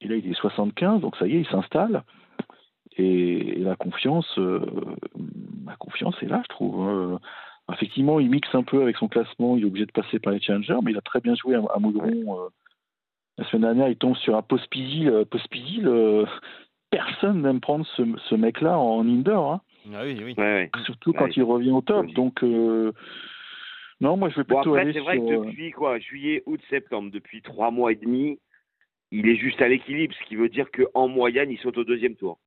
Et 0.00 0.08
là, 0.08 0.16
il 0.16 0.26
est 0.26 0.34
75, 0.34 1.02
donc 1.02 1.14
ça 1.16 1.26
y 1.26 1.36
est, 1.36 1.40
il 1.40 1.46
s'installe. 1.48 2.04
Et, 2.96 3.54
la 3.58 3.76
confiance, 3.76 4.38
euh, 4.38 4.60
la 5.66 5.76
confiance 5.76 6.16
est 6.22 6.26
là, 6.26 6.40
je 6.44 6.48
trouve. 6.48 6.80
Hein. 6.80 7.20
Effectivement, 7.72 8.18
il 8.18 8.28
mixe 8.30 8.52
un 8.54 8.64
peu 8.64 8.82
avec 8.82 8.96
son 8.96 9.06
classement, 9.08 9.56
il 9.56 9.62
est 9.62 9.66
obligé 9.66 9.86
de 9.86 9.92
passer 9.92 10.18
par 10.18 10.32
les 10.32 10.40
challengers, 10.40 10.78
mais 10.82 10.90
il 10.90 10.98
a 10.98 11.02
très 11.02 11.20
bien 11.20 11.34
joué 11.36 11.54
à, 11.54 11.62
à 11.72 11.78
Moudron. 11.78 12.40
Euh, 12.40 12.48
la 13.38 13.44
semaine 13.46 13.62
dernière, 13.62 13.88
il 13.88 13.96
tombe 13.96 14.16
sur 14.16 14.36
un 14.36 14.42
Pospisil. 14.42 15.08
Euh, 15.08 15.24
Pospisil, 15.24 15.86
euh, 15.86 16.26
personne 16.90 17.42
n'aime 17.42 17.60
prendre 17.60 17.86
ce, 17.96 18.02
ce 18.28 18.34
mec-là 18.34 18.76
en 18.78 19.06
indoor. 19.06 19.52
Hein. 19.52 19.60
Ah 19.94 20.02
oui, 20.04 20.16
oui. 20.22 20.34
Ouais, 20.36 20.44
ouais. 20.44 20.70
Surtout 20.84 21.12
quand 21.12 21.24
Ouais. 21.26 21.32
il 21.36 21.42
revient 21.44 21.70
au 21.70 21.80
top. 21.80 22.06
Donc, 22.08 22.42
euh, 22.42 22.92
non, 24.00 24.16
moi 24.16 24.28
je 24.30 24.36
vais 24.36 24.42
Bon, 24.44 24.56
plutôt 24.56 24.70
après, 24.74 24.80
aller 24.82 24.92
c'est 24.92 25.00
vrai 25.00 25.16
sur. 25.18 25.26
que 25.26 25.46
depuis 25.46 25.70
quoi, 25.70 25.98
juillet, 26.00 26.42
août, 26.46 26.60
septembre, 26.68 27.10
depuis 27.12 27.40
trois 27.40 27.70
mois 27.70 27.92
et 27.92 27.96
demi, 27.96 28.38
il 29.12 29.28
est 29.28 29.36
juste 29.36 29.62
à 29.62 29.68
l'équilibre, 29.68 30.14
ce 30.20 30.24
qui 30.28 30.36
veut 30.36 30.48
dire 30.48 30.66
qu'en 30.72 31.06
moyenne, 31.08 31.50
il 31.50 31.58
saute 31.58 31.78
au 31.78 31.84
deuxième 31.84 32.16
tour. 32.16 32.38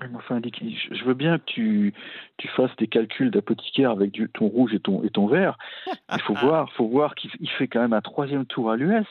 Mais 0.00 0.06
Enfin, 0.14 0.40
je 0.42 1.04
veux 1.04 1.14
bien 1.14 1.38
que 1.38 1.44
tu, 1.46 1.94
tu 2.36 2.48
fasses 2.48 2.74
des 2.76 2.86
calculs 2.86 3.30
d'apothicaire 3.30 3.90
avec 3.90 4.10
du, 4.12 4.28
ton 4.28 4.46
rouge 4.48 4.74
et 4.74 4.80
ton, 4.80 5.02
et 5.04 5.10
ton 5.10 5.26
vert. 5.26 5.56
Il 6.12 6.20
faut 6.22 6.34
voir, 6.34 6.70
faut 6.72 6.88
voir 6.88 7.14
qu'il 7.14 7.30
il 7.40 7.48
fait 7.50 7.68
quand 7.68 7.80
même 7.80 7.92
un 7.94 8.00
troisième 8.02 8.46
tour 8.46 8.70
à 8.70 8.76
l'US. 8.76 9.06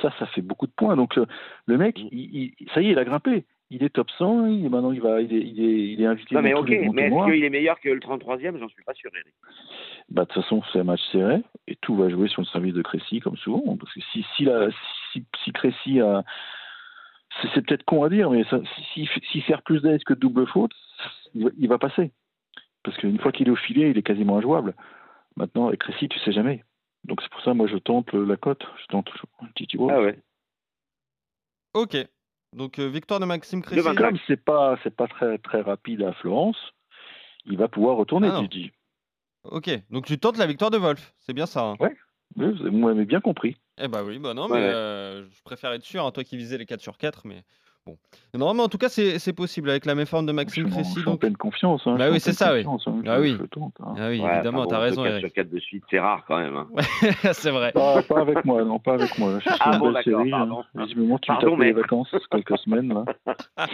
Ça, 0.00 0.10
ça 0.18 0.26
fait 0.26 0.40
beaucoup 0.40 0.66
de 0.66 0.72
points. 0.72 0.96
Donc 0.96 1.16
le, 1.16 1.26
le 1.66 1.76
mec, 1.76 1.98
Mm. 1.98 2.08
il, 2.12 2.52
il- 2.60 2.68
ça 2.74 2.80
y 2.80 2.88
est, 2.88 2.92
il 2.92 2.98
a 2.98 3.04
grimpé. 3.04 3.44
Il 3.74 3.82
est 3.82 3.88
top 3.90 4.10
100. 4.18 4.46
Il, 4.46 4.68
maintenant, 4.68 4.92
il 4.92 5.00
va, 5.00 5.20
il 5.22 5.32
est, 5.34 5.40
il 5.40 5.64
est, 5.64 5.92
il 5.92 6.02
est 6.02 6.06
invité 6.06 6.34
Non, 6.34 6.42
mais 6.42 6.52
ok, 6.54 6.68
est-ce 6.70 7.24
qu'il 7.32 7.44
est 7.44 7.50
meilleur 7.50 7.80
que 7.80 7.88
le 7.88 8.00
33e 8.00 8.58
J'en 8.58 8.68
suis 8.68 8.82
pas 8.84 8.92
sûr, 8.94 9.10
Eric. 9.14 9.32
Bah, 10.10 10.22
de 10.22 10.28
toute 10.28 10.42
façon, 10.42 10.62
c'est 10.72 10.80
un 10.80 10.84
match 10.84 11.00
serré 11.10 11.42
et 11.68 11.76
tout 11.76 11.94
va 11.96 12.08
jouer 12.10 12.28
sur 12.28 12.42
le 12.42 12.46
service 12.46 12.74
de 12.74 12.82
Crécy, 12.82 13.20
comme 13.20 13.36
souvent. 13.36 13.76
Parce 13.78 13.92
que 13.94 14.00
si, 14.12 14.24
si, 14.36 14.44
la, 14.44 14.68
si, 15.12 15.24
si 15.44 15.52
Crécy 15.52 16.00
a. 16.00 16.22
C'est 17.54 17.64
peut-être 17.66 17.84
con 17.84 18.04
à 18.04 18.08
dire, 18.08 18.30
mais 18.30 18.44
ça- 18.44 18.60
si- 18.94 19.06
si- 19.06 19.20
s'il 19.30 19.42
sert 19.44 19.62
plus 19.62 19.80
d'aise 19.80 20.02
que 20.04 20.12
de 20.14 20.18
double 20.20 20.46
faute, 20.46 20.72
il 21.34 21.44
va, 21.44 21.50
il 21.58 21.68
va 21.68 21.78
passer. 21.78 22.12
Parce 22.82 22.96
qu'une 22.98 23.18
fois 23.18 23.32
qu'il 23.32 23.48
est 23.48 23.50
au 23.52 23.56
filet, 23.56 23.90
il 23.90 23.98
est 23.98 24.02
quasiment 24.02 24.38
injouable. 24.38 24.74
Maintenant, 25.36 25.68
avec 25.68 25.80
Crécy, 25.80 26.08
tu 26.08 26.18
sais 26.20 26.32
jamais. 26.32 26.64
Donc 27.04 27.20
c'est 27.22 27.30
pour 27.30 27.40
ça, 27.42 27.54
moi, 27.54 27.66
je 27.66 27.76
tente 27.78 28.12
la 28.12 28.36
cote. 28.36 28.64
Je 28.82 28.86
tente 28.86 29.08
un 29.40 29.46
petit 29.46 29.66
Thibaut. 29.66 29.88
Ah 29.90 30.00
ouais. 30.00 30.18
Ok. 31.74 31.96
Donc, 32.52 32.78
euh, 32.78 32.86
victoire 32.88 33.18
de 33.18 33.24
Maxime 33.24 33.60
Le 33.60 33.64
Crécy. 33.64 33.80
vainqueur. 33.82 34.08
Comme 34.10 34.18
c'est 34.26 34.36
pas, 34.44 34.76
c'est 34.82 34.94
pas 34.94 35.08
très, 35.08 35.38
très 35.38 35.62
rapide 35.62 36.02
à 36.02 36.12
Florence, 36.12 36.58
il 37.46 37.56
va 37.56 37.68
pouvoir 37.68 37.96
retourner, 37.96 38.28
Ah 38.30 38.40
tu 38.42 38.48
dis. 38.48 38.72
Ok. 39.44 39.70
Donc, 39.90 40.04
tu 40.04 40.18
tentes 40.18 40.36
la 40.36 40.46
victoire 40.46 40.70
de 40.70 40.76
Wolf. 40.76 41.14
C'est 41.18 41.32
bien 41.32 41.46
ça. 41.46 41.62
hein. 41.70 41.76
Oui, 41.80 41.88
vous 42.36 42.88
avez 42.88 43.04
bien 43.06 43.20
compris. 43.20 43.56
Eh 43.78 43.88
bah 43.88 44.02
oui, 44.04 44.18
bah 44.18 44.34
non, 44.34 44.48
mais 44.48 44.54
ouais. 44.56 44.60
euh, 44.62 45.24
je 45.24 45.42
préfère 45.42 45.72
être 45.72 45.84
sûr, 45.84 46.04
hein, 46.04 46.10
toi 46.10 46.24
qui 46.24 46.36
visais 46.36 46.58
les 46.58 46.66
4 46.66 46.80
sur 46.80 46.98
4, 46.98 47.22
mais 47.26 47.42
bon. 47.86 47.96
Non, 48.34 48.52
mais 48.54 48.62
en 48.62 48.68
tout 48.68 48.76
cas, 48.78 48.88
c'est 48.90 49.18
c'est 49.18 49.32
possible 49.32 49.70
avec 49.70 49.86
la 49.86 49.94
méforme 49.94 50.26
de 50.26 50.30
Je 50.32 50.36
Maxime 50.36 50.66
en- 50.66 50.68
je 50.68 50.74
Crécy. 50.74 50.90
suis 50.92 51.00
en 51.02 51.12
Donc... 51.12 51.20
pleine 51.20 51.36
confiance. 51.38 51.80
Hein, 51.86 51.96
Bah 51.96 52.04
suis 52.04 52.10
oui, 52.10 52.16
en 52.16 52.20
c'est 52.20 52.22
pleine 52.30 52.34
ça, 52.34 52.52
oui. 52.54 52.64
confiance, 52.64 52.88
hein, 52.88 53.02
Ah 53.06 53.16
je- 53.16 53.20
oui. 53.22 53.36
je 53.40 53.46
tente, 53.46 53.74
hein. 53.80 53.94
Ah 53.96 54.08
oui, 54.10 54.20
Ouais, 54.20 54.34
évidemment, 54.34 54.66
t'as 54.66 54.76
bon, 54.76 54.82
raison, 54.82 55.02
4 55.04 55.10
Eric. 55.12 55.20
sur 55.26 55.32
4 55.32 55.50
de 55.50 55.58
suite, 55.58 55.84
c'est 55.90 55.98
rare 55.98 56.22
quand 56.28 56.38
même. 56.38 56.54
hein. 56.56 56.68
c'est 57.32 57.50
vrai. 57.50 57.72
Pas, 57.72 58.02
pas 58.02 58.20
avec 58.20 58.44
moi, 58.44 58.62
non, 58.62 58.78
pas 58.78 58.94
avec 58.94 59.16
moi. 59.18 59.38
Je 59.38 59.48
suis 59.48 59.54
sur 59.56 59.66
Ah 59.66 59.72
une 59.72 59.78
bon, 59.78 59.84
belle 59.86 59.94
d'accord, 60.04 60.20
série. 60.20 60.30
pardon. 60.30 60.60
hein. 60.60 60.82
Visiblement, 60.82 61.18
tu 61.18 61.30
me 61.32 61.36
Pardon, 61.36 61.56
tapes 61.56 61.64
les 61.64 61.72
vacances, 61.72 62.14
quelques 62.30 62.58
semaines. 62.58 62.92
Là. 62.92 63.66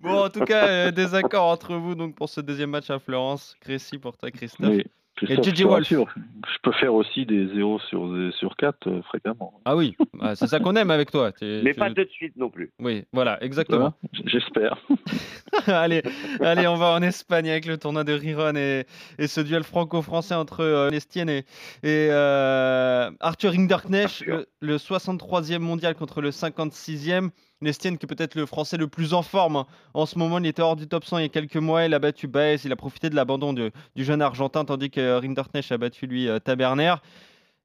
Bon, 0.00 0.24
en 0.24 0.30
tout 0.30 0.44
cas, 0.44 0.68
euh, 0.68 0.90
des 0.92 1.14
accords 1.16 1.46
entre 1.46 1.74
vous 1.74 1.96
donc 1.96 2.14
pour 2.14 2.28
ce 2.28 2.40
deuxième 2.40 2.70
match 2.70 2.88
à 2.88 2.98
Florence. 3.00 3.56
Crécy 3.60 3.98
pour 3.98 4.16
toi, 4.16 4.30
Christophe. 4.30 4.68
Mais, 4.70 4.86
Christophe, 5.18 5.44
Gigi 5.44 5.62
je 5.62 5.66
Wolf. 5.66 5.88
Je 5.90 6.58
peux 6.62 6.72
faire 6.72 6.94
aussi 6.94 7.26
des 7.26 7.48
0 7.48 7.78
sur, 7.80 8.32
sur 8.38 8.56
4 8.56 9.02
fréquemment. 9.08 9.60
Ah 9.64 9.76
oui, 9.76 9.96
bah, 10.14 10.34
c'est 10.36 10.46
ça 10.46 10.60
qu'on 10.60 10.76
aime 10.76 10.90
avec 10.90 11.10
toi. 11.10 11.32
Mais 11.42 11.74
pas 11.74 11.88
tout 11.88 11.94
de 12.04 12.08
suite 12.10 12.36
non 12.36 12.50
plus. 12.50 12.70
Oui, 12.80 13.04
voilà, 13.12 13.42
exactement. 13.42 13.94
J'espère. 14.24 14.78
allez, 15.66 16.02
allez, 16.40 16.66
on 16.66 16.76
va 16.76 16.92
en 16.92 17.02
Espagne 17.02 17.50
avec 17.50 17.66
le 17.66 17.78
tournoi 17.78 18.04
de 18.04 18.12
Riron 18.12 18.54
et, 18.56 18.84
et 19.18 19.26
ce 19.26 19.40
duel 19.40 19.64
franco-français 19.64 20.34
entre 20.34 20.60
euh, 20.60 20.90
Lestienne 20.90 21.28
et, 21.28 21.44
et, 21.82 22.08
euh, 22.10 23.10
Arthur 23.20 23.52
Rinderknecht, 23.52 24.24
le, 24.26 24.46
le 24.60 24.76
63e 24.76 25.58
mondial 25.58 25.94
contre 25.94 26.20
le 26.20 26.30
56e. 26.30 27.30
Lestienne 27.60 27.98
qui 27.98 28.06
est 28.06 28.08
peut-être 28.08 28.34
le 28.34 28.46
français 28.46 28.76
le 28.76 28.86
plus 28.88 29.14
en 29.14 29.22
forme 29.22 29.56
hein. 29.56 29.66
en 29.94 30.06
ce 30.06 30.18
moment. 30.18 30.38
Il 30.38 30.46
était 30.46 30.62
hors 30.62 30.76
du 30.76 30.86
top 30.86 31.04
100 31.04 31.18
il 31.18 31.22
y 31.22 31.26
a 31.26 31.28
quelques 31.28 31.56
mois. 31.56 31.84
Il 31.84 31.94
a 31.94 31.98
battu 31.98 32.28
Baez. 32.28 32.58
Il 32.64 32.72
a 32.72 32.76
profité 32.76 33.10
de 33.10 33.16
l'abandon 33.16 33.52
du 33.52 33.70
jeune 33.96 34.22
argentin 34.22 34.64
tandis 34.64 34.90
que 34.90 35.18
Rinderknecht 35.18 35.72
a 35.72 35.78
battu 35.78 36.06
lui 36.06 36.28
euh, 36.28 36.38
Taberner. 36.38 36.94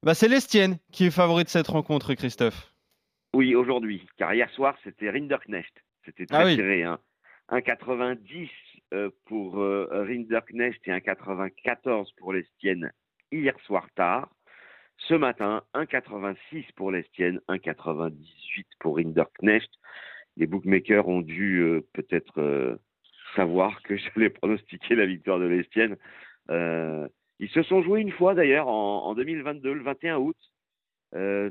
Bah, 0.02 0.14
c'est 0.14 0.28
Lestienne 0.28 0.78
qui 0.92 1.06
est 1.06 1.12
favori 1.12 1.44
de 1.44 1.50
cette 1.50 1.68
rencontre, 1.68 2.14
Christophe. 2.14 2.74
Oui, 3.36 3.56
aujourd'hui. 3.56 4.06
Car 4.18 4.34
hier 4.34 4.50
soir, 4.52 4.76
c'était 4.84 5.10
Rinderknecht. 5.10 5.74
C'était 6.06 6.26
très 6.26 6.38
Ah 6.38 6.46
oui. 6.46 6.56
serré. 6.56 6.84
Hein. 6.84 7.00
1,90 7.50 8.50
euh, 8.94 9.10
pour 9.26 9.60
euh, 9.60 9.88
Rinderknecht 9.92 10.82
et 10.88 10.92
1,94 10.92 12.08
pour 12.18 12.34
l'Estienne 12.34 12.92
hier 13.32 13.56
soir 13.66 13.88
tard. 13.96 14.30
Ce 15.08 15.14
matin, 15.14 15.64
1,86 15.74 16.72
pour 16.76 16.90
l'Estienne, 16.90 17.42
1,98 17.50 18.66
pour 18.80 18.96
Rinderknecht. 18.96 19.70
Les 20.38 20.48
bookmakers 20.48 21.08
ont 21.10 21.20
dû 21.20 21.60
euh, 21.60 21.82
peut-être 21.92 22.40
euh, 22.40 22.78
savoir 23.36 23.82
que 23.84 23.98
j'allais 24.16 24.30
pronostiquer 24.30 24.96
la 24.96 25.06
victoire 25.06 25.40
de 25.40 25.46
l'Estienne. 25.46 25.98
Euh, 26.50 27.06
ils 27.40 27.50
se 27.50 27.64
sont 27.64 27.84
joués 27.84 28.00
une 28.00 28.14
fois 28.14 28.34
d'ailleurs 28.34 28.70
en, 28.70 29.08
en 29.08 29.14
2022, 29.14 29.74
le 29.74 29.84
21 29.84 30.18
août. 30.18 30.38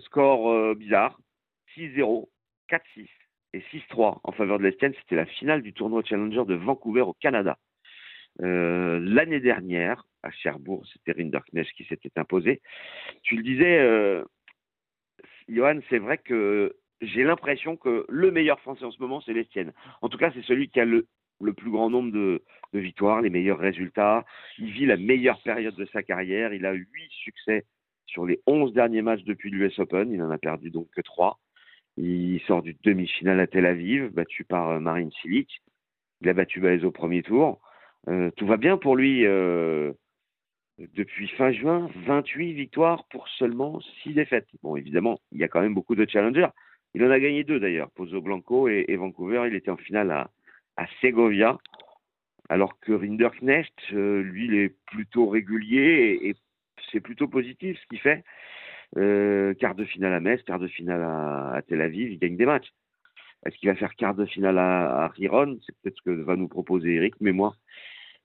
Score 0.00 0.74
bizarre, 0.74 1.20
6-0, 1.76 2.28
4-6 2.68 3.06
et 3.52 3.60
6-3 3.72 4.18
en 4.24 4.32
faveur 4.32 4.58
de 4.58 4.64
l'Estienne. 4.64 4.94
C'était 4.98 5.14
la 5.14 5.26
finale 5.26 5.62
du 5.62 5.72
tournoi 5.72 6.02
Challenger 6.02 6.44
de 6.46 6.54
Vancouver 6.54 7.02
au 7.02 7.12
Canada. 7.12 7.58
L'année 8.40 9.38
dernière, 9.38 10.04
à 10.22 10.30
Cherbourg, 10.30 10.84
c'était 10.92 11.12
Rinderknecht 11.12 11.72
qui 11.76 11.84
s'était 11.84 12.12
imposé. 12.16 12.60
Tu 13.22 13.36
le 13.36 13.42
disais, 13.42 13.78
euh, 13.78 14.24
Johan, 15.48 15.80
c'est 15.90 15.98
vrai 15.98 16.18
que 16.18 16.76
j'ai 17.00 17.24
l'impression 17.24 17.76
que 17.76 18.06
le 18.08 18.30
meilleur 18.30 18.60
Français 18.60 18.84
en 18.84 18.90
ce 18.90 19.00
moment, 19.00 19.20
c'est 19.20 19.32
l'Estienne. 19.32 19.72
En 20.00 20.08
tout 20.08 20.18
cas, 20.18 20.30
c'est 20.32 20.44
celui 20.44 20.68
qui 20.68 20.80
a 20.80 20.84
le, 20.84 21.06
plus 21.56 21.70
grand 21.70 21.90
nombre 21.90 22.12
de, 22.12 22.42
victoires, 22.72 23.20
les 23.20 23.30
meilleurs 23.30 23.58
résultats. 23.58 24.24
Il 24.58 24.70
vit 24.70 24.86
la 24.86 24.96
meilleure 24.96 25.42
période 25.42 25.74
de 25.74 25.84
sa 25.86 26.02
carrière. 26.02 26.54
Il 26.54 26.64
a 26.64 26.72
huit 26.72 27.10
succès 27.10 27.66
sur 28.06 28.24
les 28.24 28.40
11 28.46 28.72
derniers 28.72 29.02
matchs 29.02 29.24
depuis 29.24 29.50
l'US 29.50 29.78
Open. 29.78 30.12
Il 30.12 30.22
en 30.22 30.30
a 30.30 30.38
perdu 30.38 30.70
donc 30.70 30.88
que 30.94 31.00
3. 31.00 31.38
Il 31.96 32.40
sort 32.46 32.62
du 32.62 32.76
demi-finale 32.84 33.40
à 33.40 33.46
Tel 33.46 33.66
Aviv, 33.66 34.10
battu 34.12 34.44
par 34.44 34.70
euh, 34.70 34.80
Marine 34.80 35.10
Cilic. 35.20 35.62
Il 36.20 36.28
a 36.28 36.32
battu 36.32 36.60
Baez 36.60 36.84
au 36.84 36.92
premier 36.92 37.22
tour. 37.22 37.60
Euh, 38.08 38.30
tout 38.36 38.46
va 38.46 38.56
bien 38.56 38.78
pour 38.78 38.96
lui. 38.96 39.26
Depuis 40.94 41.28
fin 41.28 41.52
juin, 41.52 41.90
28 42.06 42.52
victoires 42.54 43.04
pour 43.10 43.28
seulement 43.28 43.80
6 44.02 44.14
défaites. 44.14 44.48
Bon, 44.62 44.76
évidemment, 44.76 45.20
il 45.32 45.38
y 45.38 45.44
a 45.44 45.48
quand 45.48 45.60
même 45.60 45.74
beaucoup 45.74 45.94
de 45.94 46.08
challengers. 46.08 46.48
Il 46.94 47.04
en 47.04 47.10
a 47.10 47.20
gagné 47.20 47.44
deux 47.44 47.60
d'ailleurs, 47.60 47.90
Pozo 47.92 48.20
Blanco 48.20 48.68
et, 48.68 48.96
Vancouver. 48.96 49.44
Il 49.46 49.54
était 49.54 49.70
en 49.70 49.76
finale 49.76 50.10
à, 50.10 50.30
à 50.76 50.86
Segovia, 51.00 51.58
alors 52.48 52.78
que 52.80 52.92
Rinderknecht, 52.92 53.74
euh, 53.92 54.22
lui, 54.22 54.46
il 54.46 54.54
est 54.54 54.76
plutôt 54.86 55.28
régulier 55.28 56.18
et, 56.22 56.34
c'est 56.90 57.00
plutôt 57.00 57.28
positif 57.28 57.78
ce 57.80 57.86
qu'il 57.86 58.00
fait. 58.00 58.24
Euh, 58.98 59.54
quart 59.54 59.74
de 59.74 59.84
finale 59.84 60.12
à 60.12 60.20
Metz, 60.20 60.42
quart 60.42 60.58
de 60.58 60.68
finale 60.68 61.00
à, 61.00 61.52
à 61.54 61.62
Tel 61.62 61.80
Aviv, 61.80 62.10
il 62.10 62.18
gagne 62.18 62.36
des 62.36 62.44
matchs. 62.44 62.70
Est-ce 63.46 63.56
qu'il 63.56 63.68
va 63.68 63.74
faire 63.74 63.94
quart 63.94 64.14
de 64.14 64.26
finale 64.26 64.58
à, 64.58 65.04
à 65.04 65.08
Riron? 65.08 65.58
C'est 65.64 65.74
peut-être 65.80 65.96
ce 65.96 66.02
que 66.02 66.10
va 66.10 66.36
nous 66.36 66.48
proposer 66.48 66.96
Eric, 66.96 67.14
mais 67.20 67.32
moi, 67.32 67.56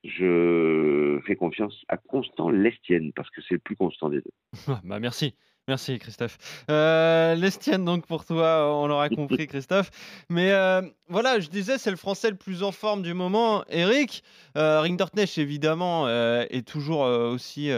je 0.04 1.20
fais 1.25 1.36
confiance 1.36 1.84
à 1.89 1.98
Constant 1.98 2.50
Lestienne 2.50 3.12
parce 3.13 3.30
que 3.30 3.42
c'est 3.48 3.56
le 3.56 3.60
plus 3.60 3.75
constant 3.75 4.10
des 4.10 4.18
deux. 4.18 4.32
Ah, 4.68 4.82
Bah 4.84 5.00
merci. 5.00 5.36
Merci 5.70 6.00
Christophe. 6.00 6.38
Euh, 6.72 7.36
L'Estienne 7.36 7.84
donc 7.84 8.08
pour 8.08 8.24
toi, 8.24 8.74
on 8.74 8.88
l'aura 8.88 9.10
compris 9.10 9.48
Christophe. 9.48 9.89
Mais 10.30 10.54
euh, 10.54 10.82
voilà, 11.10 11.42
je 11.42 11.50
disais 11.50 11.77
c'est 11.77 11.92
le 11.92 11.98
français 11.98 12.30
le 12.30 12.38
plus 12.38 12.63
en 12.63 12.72
forme 12.72 13.01
du 13.01 13.13
moment. 13.13 13.66
Eric, 13.68 14.24
euh, 14.58 14.80
Rinderknecht 14.80 15.38
évidemment 15.38 16.08
euh, 16.08 16.46
est 16.51 16.66
toujours 16.66 17.01
aussi, 17.01 17.70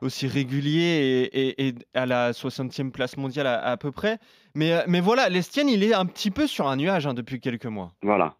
aussi 0.00 0.26
régulier 0.26 1.28
et, 1.32 1.40
et- 1.62 1.68
et 1.68 1.74
à 1.94 2.04
la 2.04 2.32
60e 2.32 2.90
place 2.90 3.16
mondiale 3.16 3.46
à, 3.46 3.62
à 3.64 3.76
peu 3.76 3.92
près. 3.92 4.18
Mais, 4.56 4.82
mais 4.88 4.98
voilà, 5.00 5.28
l'Estienne 5.28 5.68
il 5.68 5.84
est 5.84 5.94
un 5.94 6.06
petit 6.06 6.32
peu 6.32 6.48
sur 6.48 6.66
un 6.66 6.74
nuage 6.74 7.06
hein, 7.06 7.14
depuis 7.14 7.38
quelques 7.38 7.66
mois. 7.66 7.92
Voilà. 8.02 8.34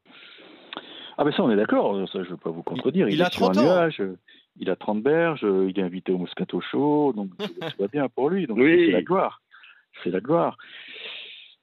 Ah, 1.21 1.25
ben 1.25 1.33
ça, 1.33 1.43
on 1.43 1.51
est 1.51 1.57
d'accord. 1.57 2.09
Ça, 2.09 2.23
je 2.23 2.29
ne 2.29 2.31
veux 2.31 2.37
pas 2.39 2.49
vous 2.49 2.63
contredire. 2.63 3.07
il 3.07 3.15
Il, 3.15 3.23
a 3.23 3.27
est 3.27 3.35
sur 3.35 3.51
un 3.51 3.53
30 3.53 3.59
ans. 3.59 3.63
nuage. 3.75 4.01
euh, 4.01 4.17
Il 4.59 4.71
a 4.71 4.77
30 4.77 5.03
berges. 5.03 5.45
euh, 5.45 5.69
Il 5.69 5.79
est 5.79 5.83
invité 5.83 6.13
au 6.13 6.17
Moscato 6.19 6.63
Show. 6.63 7.13
Donc, 7.15 7.29
tout 7.39 7.77
va 7.79 7.89
bien 7.89 8.09
pour 8.09 8.31
lui. 8.31 8.47
Donc, 8.47 8.57
Oui. 8.57 8.87
c'est 8.87 8.93
la 8.93 9.03
gloire. 9.03 9.43
C'est 10.03 10.09
la 10.11 10.21
gloire. 10.21 10.57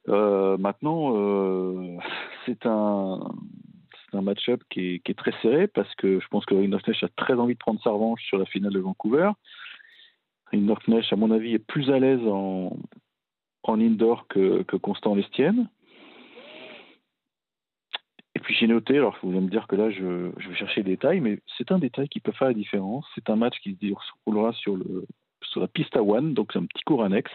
Euh, 0.08 0.56
maintenant, 0.58 1.12
euh, 1.16 1.96
c'est 2.46 2.64
un. 2.66 3.18
C'est 4.10 4.16
un 4.16 4.22
match-up 4.22 4.62
qui 4.70 4.94
est, 4.94 4.98
qui 5.00 5.10
est 5.12 5.14
très 5.16 5.34
serré 5.42 5.66
parce 5.66 5.92
que 5.96 6.18
je 6.20 6.28
pense 6.28 6.46
que 6.46 6.54
Rinderknecht 6.54 7.02
a 7.02 7.08
très 7.08 7.34
envie 7.34 7.54
de 7.54 7.58
prendre 7.58 7.82
sa 7.82 7.90
revanche 7.90 8.22
sur 8.26 8.38
la 8.38 8.46
finale 8.46 8.72
de 8.72 8.78
Vancouver. 8.78 9.32
Rinderknecht, 10.52 11.12
à 11.12 11.16
mon 11.16 11.30
avis, 11.30 11.54
est 11.54 11.58
plus 11.58 11.90
à 11.90 11.98
l'aise 11.98 12.26
en, 12.26 12.74
en 13.64 13.80
indoor 13.80 14.26
que, 14.28 14.62
que 14.62 14.76
Constant 14.76 15.14
Lestienne. 15.14 15.68
Puis 18.48 18.56
j'ai 18.56 18.66
noté, 18.66 18.96
alors 18.96 19.14
vous 19.22 19.28
allez 19.28 19.42
me 19.42 19.50
dire 19.50 19.66
que 19.66 19.76
là 19.76 19.90
je, 19.90 20.30
vais 20.48 20.54
chercher 20.54 20.82
des 20.82 20.92
détails, 20.92 21.20
mais 21.20 21.38
c'est 21.58 21.70
un 21.70 21.78
détail 21.78 22.08
qui 22.08 22.18
peut 22.18 22.32
faire 22.32 22.48
la 22.48 22.54
différence. 22.54 23.04
C'est 23.14 23.28
un 23.28 23.36
match 23.36 23.58
qui 23.60 23.74
se 23.74 23.78
déroulera 23.78 24.54
sur, 24.54 24.78
la 25.56 25.68
piste 25.68 25.94
à 25.94 26.02
one, 26.02 26.32
donc 26.32 26.48
c'est 26.50 26.58
un 26.58 26.64
petit 26.64 26.82
cours 26.84 27.04
annexe. 27.04 27.30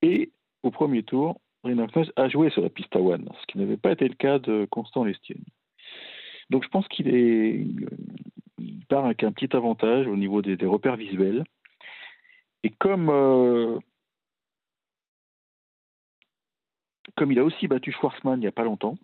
Et 0.00 0.30
au 0.62 0.70
premier 0.70 1.02
tour, 1.02 1.40
Rinderknecht 1.64 2.12
a 2.14 2.28
joué 2.28 2.50
sur 2.50 2.62
la 2.62 2.68
piste 2.68 2.94
à 2.94 3.00
One, 3.00 3.28
ce 3.40 3.46
qui 3.48 3.58
n'avait 3.58 3.76
pas 3.76 3.90
été 3.90 4.06
le 4.06 4.14
cas 4.14 4.38
de 4.38 4.68
Constant 4.70 5.02
Lestienne. 5.02 5.42
Donc 6.48 6.62
je 6.62 6.68
pense 6.68 6.86
qu'il 6.86 7.12
est, 7.12 7.66
il 8.58 8.86
part 8.88 9.06
avec 9.06 9.24
un 9.24 9.32
petit 9.32 9.56
avantage 9.56 10.06
au 10.06 10.16
niveau 10.16 10.42
des, 10.42 10.56
des 10.56 10.66
repères 10.66 10.96
visuels. 10.96 11.42
Et 12.62 12.70
comme, 12.70 13.10
euh, 13.10 13.80
comme 17.16 17.32
il 17.32 17.40
a 17.40 17.44
aussi 17.44 17.66
battu 17.66 17.90
Schwarzman 17.90 18.38
il 18.38 18.42
n'y 18.42 18.46
a 18.46 18.52
pas 18.52 18.62
longtemps, 18.62 18.94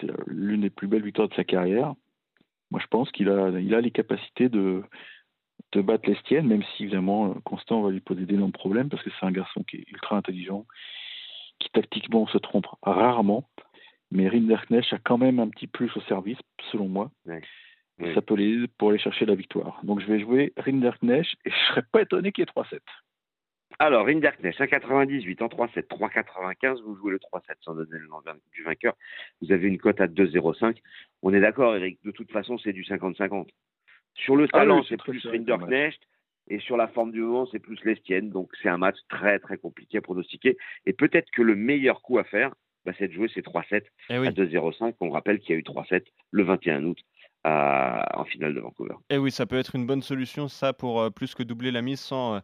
c'était 0.00 0.12
l'une 0.26 0.62
des 0.62 0.70
plus 0.70 0.88
belles 0.88 1.04
victoires 1.04 1.28
de 1.28 1.34
sa 1.34 1.44
carrière, 1.44 1.94
moi 2.70 2.80
je 2.82 2.86
pense 2.86 3.10
qu'il 3.12 3.28
a, 3.28 3.50
il 3.60 3.74
a 3.74 3.80
les 3.80 3.90
capacités 3.90 4.48
de, 4.48 4.82
de 5.72 5.80
battre 5.80 6.08
l'Estienne, 6.08 6.46
même 6.46 6.62
si 6.62 6.84
évidemment 6.84 7.34
Constant 7.44 7.82
va 7.82 7.90
lui 7.90 8.00
poser 8.00 8.26
d'énormes 8.26 8.52
problèmes 8.52 8.88
parce 8.88 9.02
que 9.02 9.10
c'est 9.10 9.26
un 9.26 9.32
garçon 9.32 9.62
qui 9.62 9.76
est 9.76 9.90
ultra 9.90 10.16
intelligent, 10.16 10.66
qui 11.58 11.70
tactiquement 11.70 12.26
se 12.26 12.38
trompe 12.38 12.66
rarement, 12.82 13.48
mais 14.10 14.28
Rinderknecht 14.28 14.92
a 14.92 14.98
quand 14.98 15.18
même 15.18 15.40
un 15.40 15.48
petit 15.48 15.66
plus 15.66 15.90
au 15.96 16.00
service, 16.02 16.38
selon 16.70 16.88
moi. 16.88 17.10
Ouais. 17.26 17.42
Ça 18.14 18.22
peut 18.22 18.34
l'aider 18.34 18.66
pour 18.78 18.90
aller 18.90 18.98
chercher 18.98 19.26
la 19.26 19.34
victoire. 19.34 19.80
Donc 19.84 20.00
je 20.00 20.06
vais 20.06 20.20
jouer 20.20 20.52
Rinderknecht 20.56 21.34
et 21.44 21.50
je 21.50 21.56
serais 21.68 21.84
pas 21.92 22.02
étonné 22.02 22.32
qu'il 22.32 22.42
y 22.42 22.46
ait 22.48 22.62
3-7. 22.62 22.80
Alors, 23.78 24.06
Rinderknecht, 24.06 24.58
1,98 24.60 25.42
en 25.42 25.46
3-7, 25.48 25.86
3,95, 25.88 26.82
vous 26.82 26.96
jouez 26.96 27.12
le 27.12 27.18
3-7 27.18 27.40
sans 27.60 27.74
donner 27.74 27.98
le 27.98 28.06
nom 28.06 28.20
du 28.52 28.62
vainqueur. 28.62 28.94
Vous 29.40 29.52
avez 29.52 29.66
une 29.68 29.78
cote 29.78 30.00
à 30.00 30.06
2,05. 30.06 30.76
On 31.22 31.32
est 31.34 31.40
d'accord, 31.40 31.74
Eric, 31.76 31.98
de 32.04 32.10
toute 32.10 32.30
façon, 32.30 32.58
c'est 32.58 32.72
du 32.72 32.82
50-50. 32.84 33.48
Sur 34.14 34.36
le 34.36 34.44
Ah 34.52 34.58
talent, 34.60 34.76
non, 34.78 34.82
c'est 34.84 34.96
plus 34.98 35.24
Rinderknecht. 35.26 36.00
Et 36.48 36.58
sur 36.58 36.76
la 36.76 36.88
forme 36.88 37.12
du 37.12 37.20
moment, 37.20 37.46
c'est 37.46 37.60
plus 37.60 37.78
l'Estienne. 37.84 38.30
Donc, 38.30 38.50
c'est 38.62 38.68
un 38.68 38.76
match 38.78 38.96
très, 39.08 39.38
très 39.38 39.58
compliqué 39.58 39.98
à 39.98 40.00
pronostiquer. 40.00 40.56
Et 40.86 40.92
peut-être 40.92 41.30
que 41.30 41.40
le 41.40 41.54
meilleur 41.54 42.02
coup 42.02 42.18
à 42.18 42.24
faire, 42.24 42.52
bah, 42.84 42.92
c'est 42.98 43.06
de 43.06 43.12
jouer 43.12 43.28
ces 43.32 43.42
3-7 43.42 43.84
Eh 44.10 44.18
oui. 44.18 44.26
à 44.26 44.32
2,05. 44.32 44.94
On 45.00 45.10
rappelle 45.10 45.38
qu'il 45.38 45.50
y 45.54 45.56
a 45.56 45.58
eu 45.60 45.62
3-7 45.62 46.04
le 46.32 46.42
21 46.42 46.84
août 46.84 46.98
en 47.44 48.24
finale 48.24 48.54
de 48.54 48.60
Vancouver. 48.60 48.94
Et 49.10 49.18
oui, 49.18 49.30
ça 49.30 49.46
peut 49.46 49.58
être 49.58 49.74
une 49.74 49.86
bonne 49.86 50.02
solution, 50.02 50.48
ça, 50.48 50.72
pour 50.72 51.00
euh, 51.00 51.10
plus 51.10 51.34
que 51.34 51.42
doubler 51.42 51.70
la 51.70 51.82
mise 51.82 52.00
sans, 52.00 52.36
euh, 52.36 52.40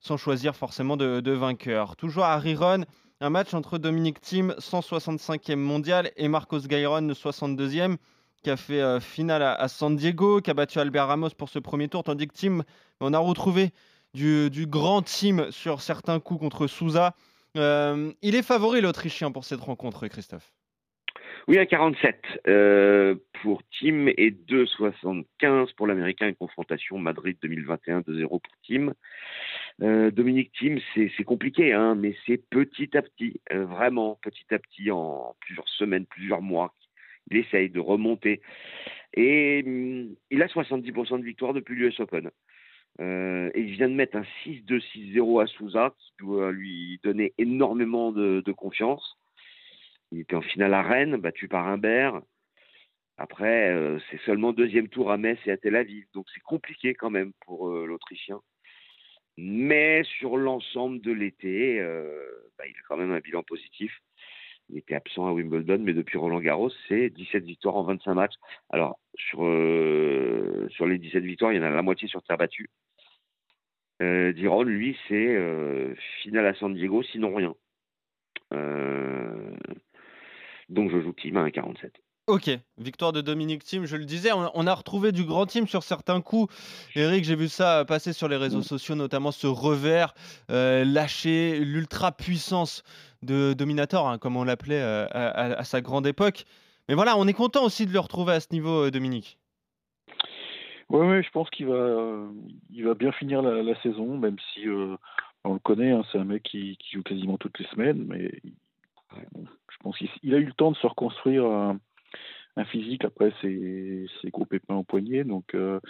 sans 0.00 0.16
choisir 0.16 0.56
forcément 0.56 0.96
de, 0.96 1.30
vainqueur. 1.30 1.96
Toujours 1.96 2.24
à 2.24 2.36
Riron, 2.38 2.84
un 3.20 3.30
match 3.30 3.54
entre 3.54 3.78
Dominique 3.78 4.20
Thiem, 4.20 4.54
165e 4.58 5.56
mondial, 5.56 6.10
et 6.16 6.28
Marcos 6.28 6.60
Gairon, 6.60 7.02
le 7.02 7.14
62e, 7.14 7.96
qui 8.42 8.50
a 8.50 8.56
fait 8.56 8.80
euh, 8.80 9.00
finale 9.00 9.42
à, 9.42 9.68
San 9.68 9.94
Diego, 9.94 10.40
qui 10.40 10.50
a 10.50 10.54
battu 10.54 10.78
Albert 10.78 11.08
Ramos 11.08 11.30
pour 11.30 11.48
ce 11.48 11.58
premier 11.58 11.88
tour, 11.88 12.02
tandis 12.02 12.26
que 12.26 12.34
Thiem, 12.34 12.64
on 13.00 13.12
a 13.12 13.18
retrouvé 13.18 13.70
du, 14.14 14.50
grand 14.66 15.02
Thiem 15.02 15.52
sur 15.52 15.80
certains 15.80 16.18
coups 16.18 16.40
contre 16.40 16.66
Souza. 16.66 17.14
Il 17.54 18.14
est 18.22 18.42
favori, 18.42 18.80
l'Autrichien, 18.80 19.30
pour 19.30 19.44
cette 19.44 19.60
rencontre, 19.60 20.08
Christophe. 20.08 20.52
Oui, 21.48 21.58
à 21.58 21.66
47 21.66 22.22
euh, 22.48 23.14
pour 23.42 23.62
Team 23.78 24.08
et 24.08 24.30
2,75 24.30 25.74
pour 25.74 25.86
l'Américain. 25.86 26.32
Confrontation 26.34 26.98
Madrid 26.98 27.36
2021, 27.42 28.00
2-0 28.00 28.28
pour 28.28 28.40
Team. 28.62 28.92
Euh, 29.82 30.10
Dominique 30.10 30.52
Team, 30.52 30.78
c'est 30.94 31.24
compliqué, 31.24 31.72
hein, 31.72 31.94
mais 31.94 32.14
c'est 32.26 32.36
petit 32.50 32.96
à 32.96 33.02
petit, 33.02 33.40
euh, 33.52 33.64
vraiment 33.64 34.18
petit 34.22 34.44
à 34.52 34.58
petit, 34.58 34.90
en 34.90 35.34
plusieurs 35.40 35.68
semaines, 35.68 36.06
plusieurs 36.06 36.42
mois. 36.42 36.74
Il 37.30 37.38
essaye 37.38 37.70
de 37.70 37.80
remonter. 37.80 38.42
Et 39.14 39.62
hum, 39.66 40.14
il 40.30 40.42
a 40.42 40.46
70% 40.46 41.18
de 41.18 41.24
victoire 41.24 41.54
depuis 41.54 41.74
l'US 41.74 41.98
Open. 42.00 42.30
Euh, 43.00 43.50
et 43.54 43.60
il 43.62 43.72
vient 43.72 43.88
de 43.88 43.94
mettre 43.94 44.16
un 44.16 44.24
6-2-6-0 44.44 45.42
à 45.42 45.46
Souza, 45.46 45.94
qui 45.98 46.12
doit 46.18 46.52
lui 46.52 47.00
donner 47.02 47.32
énormément 47.38 48.12
de 48.12 48.52
confiance. 48.52 49.19
Il 50.12 50.20
était 50.20 50.36
en 50.36 50.42
finale 50.42 50.74
à 50.74 50.82
Rennes, 50.82 51.16
battu 51.16 51.48
par 51.48 51.66
Humbert. 51.68 52.20
Après, 53.20 53.70
euh, 53.70 53.98
c'est 54.10 54.20
seulement 54.22 54.54
deuxième 54.54 54.88
tour 54.88 55.12
à 55.12 55.18
Metz 55.18 55.38
et 55.44 55.50
à 55.50 55.58
Tel 55.58 55.76
Aviv. 55.76 56.06
Donc 56.14 56.26
c'est 56.32 56.40
compliqué 56.40 56.94
quand 56.94 57.10
même 57.10 57.32
pour 57.44 57.68
euh, 57.68 57.84
l'Autrichien. 57.86 58.40
Mais 59.36 60.02
sur 60.18 60.38
l'ensemble 60.38 61.02
de 61.02 61.12
l'été, 61.12 61.80
euh, 61.80 62.26
bah, 62.58 62.64
il 62.66 62.72
a 62.72 62.82
quand 62.88 62.96
même 62.96 63.12
un 63.12 63.20
bilan 63.20 63.42
positif. 63.42 63.92
Il 64.70 64.78
était 64.78 64.94
absent 64.94 65.26
à 65.26 65.32
Wimbledon, 65.32 65.80
mais 65.80 65.92
depuis 65.92 66.16
Roland 66.16 66.40
Garros, 66.40 66.70
c'est 66.88 67.10
17 67.10 67.44
victoires 67.44 67.76
en 67.76 67.82
25 67.84 68.14
matchs. 68.14 68.36
Alors, 68.70 68.98
sur, 69.16 69.38
sur 70.70 70.86
les 70.86 70.98
17 70.98 71.24
victoires, 71.24 71.52
il 71.52 71.56
y 71.56 71.60
en 71.60 71.64
a 71.64 71.70
la 71.70 71.82
moitié 71.82 72.08
sur 72.08 72.22
terre 72.22 72.38
battue. 72.38 72.70
Diron, 74.00 74.62
lui, 74.62 74.96
c'est 75.08 75.36
finale 76.22 76.46
à 76.46 76.54
San 76.54 76.72
Diego, 76.72 77.02
sinon 77.02 77.34
rien. 77.34 77.54
Donc 80.70 80.90
je 80.90 81.00
joue 81.00 81.12
Team 81.12 81.36
à 81.36 81.44
1,47. 81.48 81.90
Ok, 82.26 82.48
victoire 82.78 83.12
de 83.12 83.20
Dominique 83.22 83.64
Thiem, 83.64 83.86
je 83.86 83.96
le 83.96 84.04
disais, 84.04 84.30
on, 84.30 84.48
on 84.54 84.66
a 84.68 84.74
retrouvé 84.74 85.10
du 85.10 85.24
grand 85.24 85.46
team 85.46 85.66
sur 85.66 85.82
certains 85.82 86.20
coups. 86.20 86.54
Eric, 86.94 87.24
j'ai 87.24 87.34
vu 87.34 87.48
ça 87.48 87.84
passer 87.84 88.12
sur 88.12 88.28
les 88.28 88.36
réseaux 88.36 88.62
sociaux, 88.62 88.94
notamment 88.94 89.32
ce 89.32 89.48
revers 89.48 90.14
euh, 90.50 90.84
lâché, 90.84 91.58
l'ultra 91.58 92.12
puissance 92.12 92.84
de 93.22 93.52
Dominator, 93.52 94.08
hein, 94.08 94.18
comme 94.18 94.36
on 94.36 94.44
l'appelait 94.44 94.80
euh, 94.80 95.06
à, 95.10 95.26
à- 95.28 95.52
à 95.58 95.64
sa 95.64 95.80
grande 95.80 96.06
époque. 96.06 96.44
Mais 96.88 96.94
voilà, 96.94 97.16
on 97.18 97.26
est 97.26 97.32
content 97.32 97.64
aussi 97.64 97.84
de 97.84 97.92
le 97.92 97.98
retrouver 97.98 98.34
à 98.34 98.40
ce 98.40 98.48
niveau, 98.52 98.86
euh, 98.86 98.90
Dominique. 98.92 99.36
Ouais, 100.88 101.06
ouais, 101.06 101.22
je 101.24 101.30
pense 101.30 101.50
qu'il 101.50 101.66
va, 101.66 101.74
euh, 101.74 102.28
il 102.70 102.84
va 102.84 102.94
bien 102.94 103.12
finir 103.12 103.42
la, 103.42 103.62
la 103.62 103.80
saison, 103.82 104.18
même 104.18 104.36
si 104.52 104.68
euh, 104.68 104.96
on 105.44 105.54
le 105.54 105.58
connaît, 105.60 105.90
hein, 105.92 106.02
c'est 106.12 106.18
un 106.18 106.24
mec 106.24 106.42
qui, 106.44 106.76
qui 106.78 106.92
joue 106.96 107.02
quasiment 107.02 107.38
toutes 107.38 107.58
les 107.58 107.66
semaines, 107.66 108.04
mais 108.08 108.30
je 109.12 109.76
pense 109.80 109.96
qu'il 109.98 110.08
il 110.22 110.34
a 110.34 110.38
eu 110.38 110.44
le 110.44 110.52
temps 110.52 110.70
de 110.72 110.76
se 110.76 110.86
reconstruire 110.86 111.44
un, 111.46 111.78
un 112.56 112.64
physique 112.64 113.04
après 113.04 113.32
ses, 113.40 114.06
ses 114.20 114.30
gros 114.30 114.44
pépins 114.46 114.76
au 114.76 114.84
poignet, 114.84 115.24
donc 115.24 115.54
euh, 115.54 115.80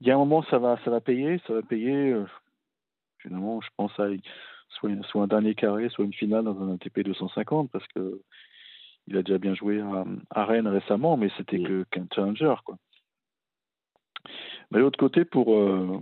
il 0.00 0.06
y 0.06 0.10
a 0.10 0.14
un 0.14 0.18
moment 0.18 0.42
ça 0.44 0.58
va, 0.58 0.78
ça 0.84 0.90
va 0.90 1.00
payer, 1.00 1.40
ça 1.46 1.54
va 1.54 1.62
payer. 1.62 2.12
euh, 2.12 2.26
finalement, 3.18 3.60
je 3.60 3.68
pense 3.76 3.98
à 3.98 4.08
soit, 4.68 4.90
soit 5.04 5.22
un 5.24 5.26
dernier 5.26 5.54
carré, 5.54 5.88
soit 5.88 6.04
une 6.04 6.12
finale 6.12 6.44
dans 6.44 6.60
un 6.62 6.74
ATP 6.74 7.00
250, 7.00 7.70
parce 7.70 7.86
que 7.88 8.20
il 9.08 9.16
a 9.16 9.22
déjà 9.22 9.38
bien 9.38 9.54
joué 9.54 9.80
à, 9.80 10.04
à 10.30 10.44
Rennes 10.44 10.66
récemment, 10.66 11.16
mais 11.16 11.30
c'était 11.36 11.62
que 11.62 11.84
qu'un 11.90 12.06
challenger, 12.12 12.54
quoi. 12.64 12.76
Mais 14.70 14.78
de 14.78 14.82
l'autre 14.82 14.98
côté, 14.98 15.24
pour. 15.24 15.54
Euh... 15.54 16.00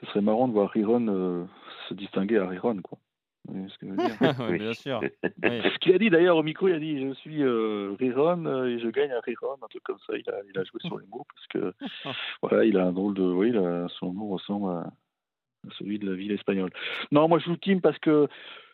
Ce 0.00 0.06
serait 0.06 0.20
marrant 0.20 0.48
de 0.48 0.52
voir 0.52 0.68
Riron 0.70 1.06
euh, 1.08 1.44
se 1.88 1.94
distinguer 1.94 2.38
à 2.38 2.46
Riron, 2.46 2.82
quoi. 2.82 2.98
Vous 3.48 3.54
voyez 3.54 3.68
ce 3.68 3.78
que 3.78 3.86
je 3.86 3.90
veux 3.90 3.96
dire 3.96 4.16
Ouais, 4.40 4.50
Oui. 4.52 4.58
bien 4.58 4.72
sûr. 4.74 5.00
Oui. 5.02 5.10
Ce 5.42 5.78
qu'il 5.78 5.94
a 5.94 5.98
dit 5.98 6.10
d'ailleurs 6.10 6.36
au 6.36 6.42
micro, 6.42 6.68
il 6.68 6.74
a 6.74 6.78
dit 6.78 7.00
Je 7.08 7.12
suis 7.14 7.42
euh, 7.42 7.94
Riron 7.98 8.44
euh, 8.46 8.66
et 8.66 8.78
je 8.78 8.88
gagne 8.88 9.10
à 9.12 9.20
Riron, 9.20 9.54
un 9.62 9.66
truc 9.68 9.82
comme 9.82 9.98
ça. 10.06 10.14
Il 10.16 10.28
a, 10.30 10.34
il 10.48 10.58
a 10.58 10.64
joué 10.64 10.80
sur 10.84 10.98
les 10.98 11.06
mots 11.06 11.26
parce 11.34 11.46
que 11.48 11.74
voilà, 12.42 12.64
il 12.64 12.76
a 12.78 12.86
un 12.86 12.92
drôle 12.92 13.14
de. 13.14 13.22
Oui, 13.22 13.56
a- 13.56 13.88
son 13.98 14.12
nom 14.12 14.28
ressemble 14.28 14.70
à, 14.70 14.78
à 14.80 15.70
celui 15.78 15.98
de 15.98 16.08
la 16.08 16.16
ville 16.16 16.32
espagnole. 16.32 16.70
Non, 17.10 17.26
moi 17.28 17.38
je 17.40 17.46
joue 17.46 17.56
Team 17.56 17.80
parce 17.80 17.98
que 17.98 18.28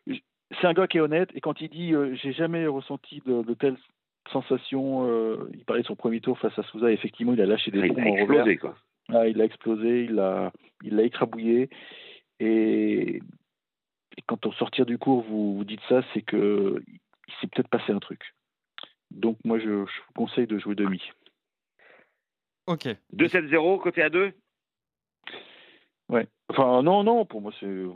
c'est 0.07 0.66
un 0.66 0.72
gars 0.72 0.87
qui 0.87 0.96
est 0.98 1.00
honnête 1.02 1.31
et 1.35 1.40
quand 1.40 1.61
il 1.61 1.68
dit 1.70 1.94
euh, 1.94 2.14
J'ai 2.16 2.33
jamais 2.33 2.66
ressenti 2.66 3.22
de, 3.26 3.42
de 3.42 3.54
telles 3.54 3.76
sensations, 4.33 5.07
euh, 5.09 5.48
il 5.54 5.64
parlait 5.64 5.83
de 5.83 5.87
son 5.87 5.96
premier 5.96 6.20
tour 6.20 6.38
face 6.38 6.59
à 6.59 6.62
Souza, 6.64 6.92
effectivement, 6.92 7.33
il 7.33 7.40
a 7.40 7.46
lâché 7.46 7.70
des 7.70 7.78
Il 7.81 7.88
bombes 7.88 7.98
a 8.00 8.02
en 8.02 8.12
revers. 8.12 8.46
explosé, 8.48 8.57
quoi. 8.59 8.76
Ah, 9.11 9.26
il 9.26 9.40
a 9.40 9.44
explosé, 9.44 10.04
il 10.04 10.12
l'a 10.16 10.52
il 10.85 10.94
l'a 10.96 11.02
écrabouillé. 11.04 11.70
Et, 12.40 13.20
et 14.18 14.22
quand 14.26 14.44
au 14.46 14.52
sortir 14.52 14.85
du 14.85 14.98
cours, 14.98 15.22
vous, 15.22 15.57
vous 15.57 15.64
dites 15.64 15.81
ça, 15.88 16.02
c'est 16.12 16.22
que 16.22 16.83
il 17.28 17.35
s'est 17.40 17.46
peut-être 17.46 17.68
passé 17.68 17.92
un 17.92 18.00
truc. 18.00 18.35
Donc 19.12 19.38
moi, 19.44 19.59
je, 19.59 19.64
je 19.64 19.70
vous 19.70 20.12
conseille 20.16 20.48
de 20.48 20.59
jouer 20.59 20.74
demi. 20.74 21.00
Ok. 22.66 22.88
2-7-0, 23.14 23.81
côté 23.81 24.02
à 24.02 24.11
2 24.11 24.33
Ouais. 26.09 26.26
Enfin, 26.48 26.83
non, 26.83 27.04
non, 27.04 27.26
pour 27.26 27.40
moi, 27.40 27.52
c'est, 27.61 27.66
je 27.66 27.87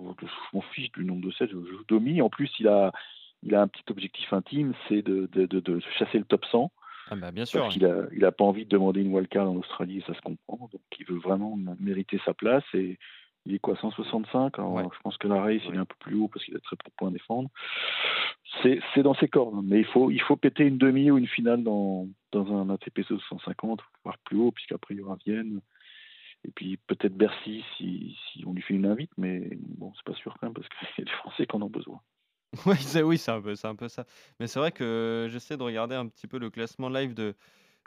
m'en 0.52 0.60
fiche 0.60 0.92
du 0.92 1.04
nombre 1.04 1.26
de 1.26 1.32
sets, 1.32 1.48
je 1.48 1.54
joue 1.54 1.84
demi. 1.88 2.22
En 2.22 2.30
plus, 2.30 2.50
il 2.60 2.68
a, 2.68 2.92
il 3.42 3.54
a 3.54 3.62
un 3.62 3.68
petit 3.68 3.84
objectif 3.90 4.32
intime, 4.32 4.74
c'est 4.88 5.02
de, 5.02 5.26
de, 5.32 5.46
de, 5.46 5.60
de 5.60 5.80
chasser 5.98 6.18
le 6.18 6.24
top 6.24 6.44
100. 6.44 6.70
Ah 7.10 7.16
bah, 7.16 7.32
bien 7.32 7.46
sûr. 7.46 7.62
Parce 7.62 7.74
qu'il 7.74 7.84
a, 7.84 8.06
il 8.12 8.24
a 8.24 8.30
pas 8.30 8.44
envie 8.44 8.64
de 8.64 8.70
demander 8.70 9.00
une 9.00 9.12
wildcard 9.12 9.50
en 9.50 9.56
Australie, 9.56 10.04
ça 10.06 10.14
se 10.14 10.20
comprend. 10.20 10.68
Donc, 10.72 10.82
il 11.00 11.06
veut 11.06 11.18
vraiment 11.18 11.58
mériter 11.80 12.20
sa 12.24 12.32
place. 12.32 12.64
Et 12.74 12.98
il 13.46 13.54
est 13.54 13.58
quoi, 13.58 13.76
165 13.76 14.58
Alors, 14.58 14.72
Ouais. 14.72 14.84
Je 14.92 15.00
pense 15.02 15.16
que 15.16 15.28
la 15.28 15.40
race, 15.40 15.62
il 15.68 15.74
est 15.74 15.78
un 15.78 15.84
peu 15.84 15.96
plus 15.98 16.16
haut 16.16 16.28
parce 16.28 16.44
qu'il 16.44 16.56
a 16.56 16.60
très 16.60 16.76
peu 16.76 16.88
de 16.88 16.94
points 16.96 17.08
à 17.08 17.12
défendre. 17.12 17.50
C'est, 18.62 19.02
dans 19.02 19.14
ses 19.14 19.28
cordes. 19.28 19.64
Mais 19.64 19.80
il 19.80 19.86
faut, 19.86 20.10
il 20.10 20.20
faut 20.20 20.36
péter 20.36 20.64
une 20.64 20.78
demi 20.78 21.10
ou 21.10 21.18
une 21.18 21.26
finale 21.26 21.62
dans, 21.62 22.06
dans 22.32 22.52
un 22.52 22.70
ATP 22.70 23.00
250, 23.08 23.80
voire 24.04 24.18
plus 24.18 24.38
haut, 24.38 24.52
puisqu'après, 24.52 24.94
il 24.94 24.98
y 24.98 25.00
aura 25.02 25.16
Vienne. 25.24 25.60
Et 26.44 26.50
puis 26.50 26.76
peut-être 26.76 27.16
Bercy 27.16 27.64
si, 27.76 28.16
si 28.32 28.44
on 28.46 28.52
lui 28.52 28.62
fait 28.62 28.74
une 28.74 28.86
invite, 28.86 29.12
mais 29.16 29.48
bon, 29.78 29.92
c'est 29.94 30.04
pas 30.04 30.14
sûr 30.18 30.36
quand 30.40 30.48
même, 30.48 30.54
parce 30.54 30.68
qu'il 30.68 30.88
y 30.98 31.02
a 31.02 31.04
des 31.04 31.16
Français 31.18 31.46
qui 31.46 31.56
en 31.56 31.62
ont 31.62 31.70
besoin. 31.70 32.00
Ouais, 32.66 32.76
c'est- 32.76 33.02
oui, 33.02 33.22
un 33.28 33.40
peu, 33.40 33.54
un 33.64 33.74
peu 33.76 33.88
ça. 33.88 34.04
Mais 34.38 34.46
c'est 34.46 34.58
vrai 34.58 34.72
que 34.72 35.28
j'essaie 35.30 35.56
de 35.56 35.62
regarder 35.62 35.94
un 35.94 36.06
petit 36.08 36.26
peu 36.26 36.38
le 36.38 36.50
classement 36.50 36.88
live 36.88 37.14
de, 37.14 37.34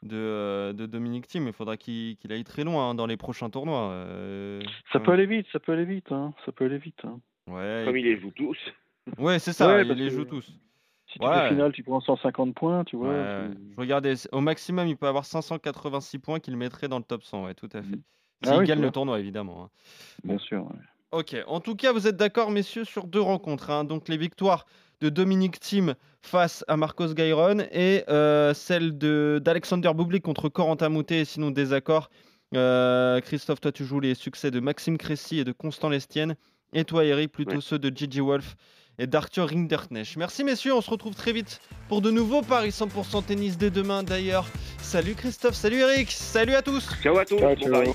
de, 0.03 0.15
euh, 0.17 0.73
de 0.73 0.85
Dominique 0.85 1.27
Thiem. 1.27 1.47
Il 1.47 1.53
faudra 1.53 1.77
qu'il 1.77 2.17
aille 2.29 2.43
très 2.43 2.63
loin 2.63 2.89
hein, 2.89 2.95
dans 2.95 3.05
les 3.05 3.17
prochains 3.17 3.49
tournois. 3.49 3.89
euh, 3.91 4.61
Ça 4.93 4.99
peut 4.99 5.11
aller 5.11 5.25
vite, 5.25 5.47
ça 5.51 5.59
peut 5.59 5.71
aller 5.73 5.85
vite, 5.85 6.11
hein, 6.11 6.33
ça 6.45 6.51
peut 6.51 6.65
aller 6.65 6.77
vite. 6.77 6.99
Hein. 7.05 7.19
Ouais, 7.47 7.83
Comme 7.85 7.97
il 7.97 8.05
les 8.05 8.19
joue 8.19 8.31
tous. 8.31 8.57
Ouais, 9.19 9.37
c'est 9.39 9.53
ça, 9.53 9.67
Ouais, 9.67 9.85
il 9.85 9.91
les 9.93 10.09
joue 10.09 10.25
tous. 10.25 10.45
Si 11.07 11.19
tu 11.19 11.25
Ouais. 11.25 11.41
fais 11.43 11.49
finale, 11.49 11.71
tu 11.71 11.83
prends 11.83 12.01
150 12.01 12.55
points, 12.55 12.83
tu 12.83 12.95
vois. 12.95 13.09
Ouais, 13.09 13.49
tu- 13.51 13.57
je 13.75 13.79
regardais, 13.79 14.13
au 14.31 14.41
maximum, 14.41 14.87
il 14.87 14.97
peut 14.97 15.07
avoir 15.07 15.25
586 15.25 16.17
points 16.19 16.39
qu'il 16.39 16.57
mettrait 16.57 16.87
dans 16.87 16.97
le 16.97 17.03
top 17.03 17.23
100, 17.23 17.45
ouais, 17.45 17.53
tout 17.53 17.69
à 17.73 17.81
fait. 17.83 17.95
Mm. 17.95 18.01
S'il 18.43 18.53
Ah 18.53 18.57
oui, 18.57 18.65
gagne 18.65 18.79
tu 18.79 18.83
le 18.85 18.91
tournoi, 18.91 19.19
évidemment. 19.19 19.65
hein. 19.65 19.69
Bien 20.23 20.37
sûr. 20.39 20.63
ouais. 20.63 20.79
Ok, 21.11 21.35
en 21.47 21.59
tout 21.61 21.75
cas, 21.75 21.93
vous 21.93 22.07
êtes 22.07 22.17
d'accord, 22.17 22.51
messieurs, 22.51 22.83
sur 22.83 23.05
deux 23.07 23.21
rencontres. 23.21 23.69
hein. 23.69 23.83
Donc, 23.83 24.09
les 24.09 24.17
victoires 24.17 24.65
de 25.01 25.09
Dominique 25.09 25.59
Thiem 25.59 25.95
face 26.21 26.65
à 26.67 26.77
Marcos 26.77 27.13
Gairon 27.13 27.59
et 27.71 28.03
euh, 28.09 28.53
celle 28.53 28.97
de- 28.97 29.39
d'Alexander 29.43 29.91
Bublik 29.93 30.23
contre 30.23 30.49
Corentin 30.49 30.89
Moutet, 30.89 31.19
et 31.21 31.25
sinon 31.25 31.51
désaccord. 31.51 32.09
Euh, 32.55 33.21
Christophe, 33.21 33.61
toi, 33.61 33.71
tu 33.71 33.85
joues 33.85 33.99
les 33.99 34.15
succès 34.15 34.51
de 34.51 34.59
Maxime 34.59 34.97
Cressy 34.97 35.39
et 35.39 35.43
de 35.43 35.51
Constant 35.51 35.89
Lestienne. 35.89 36.35
Et 36.73 36.83
toi, 36.83 37.05
Eric, 37.05 37.31
plutôt 37.31 37.55
Ouais. 37.55 37.61
ceux 37.61 37.79
de 37.79 37.95
Gigi 37.95 38.19
Wolf 38.19 38.55
et 38.97 39.07
d'Arthur 39.07 39.49
Rinderknecht. 39.49 40.17
Merci, 40.17 40.43
messieurs. 40.43 40.73
On 40.73 40.81
se 40.81 40.89
retrouve 40.89 41.15
très 41.15 41.31
vite 41.33 41.59
pour 41.89 42.01
de 42.01 42.11
nouveaux 42.11 42.41
paris 42.41 42.71
100% 42.71 43.21
tennis 43.23 43.57
dès 43.57 43.69
demain, 43.69 44.03
d'ailleurs. 44.03 44.47
Salut 44.81 45.15
Christophe, 45.15 45.55
salut 45.55 45.79
Eric, 45.79 46.11
salut 46.11 46.55
à 46.55 46.61
tous. 46.61 46.89
Ciao 47.03 47.17
à 47.17 47.25
tous. 47.25 47.37
Ciao, 47.37 47.55
bon 47.55 47.61
ciao. 47.61 47.71
pari. 47.71 47.91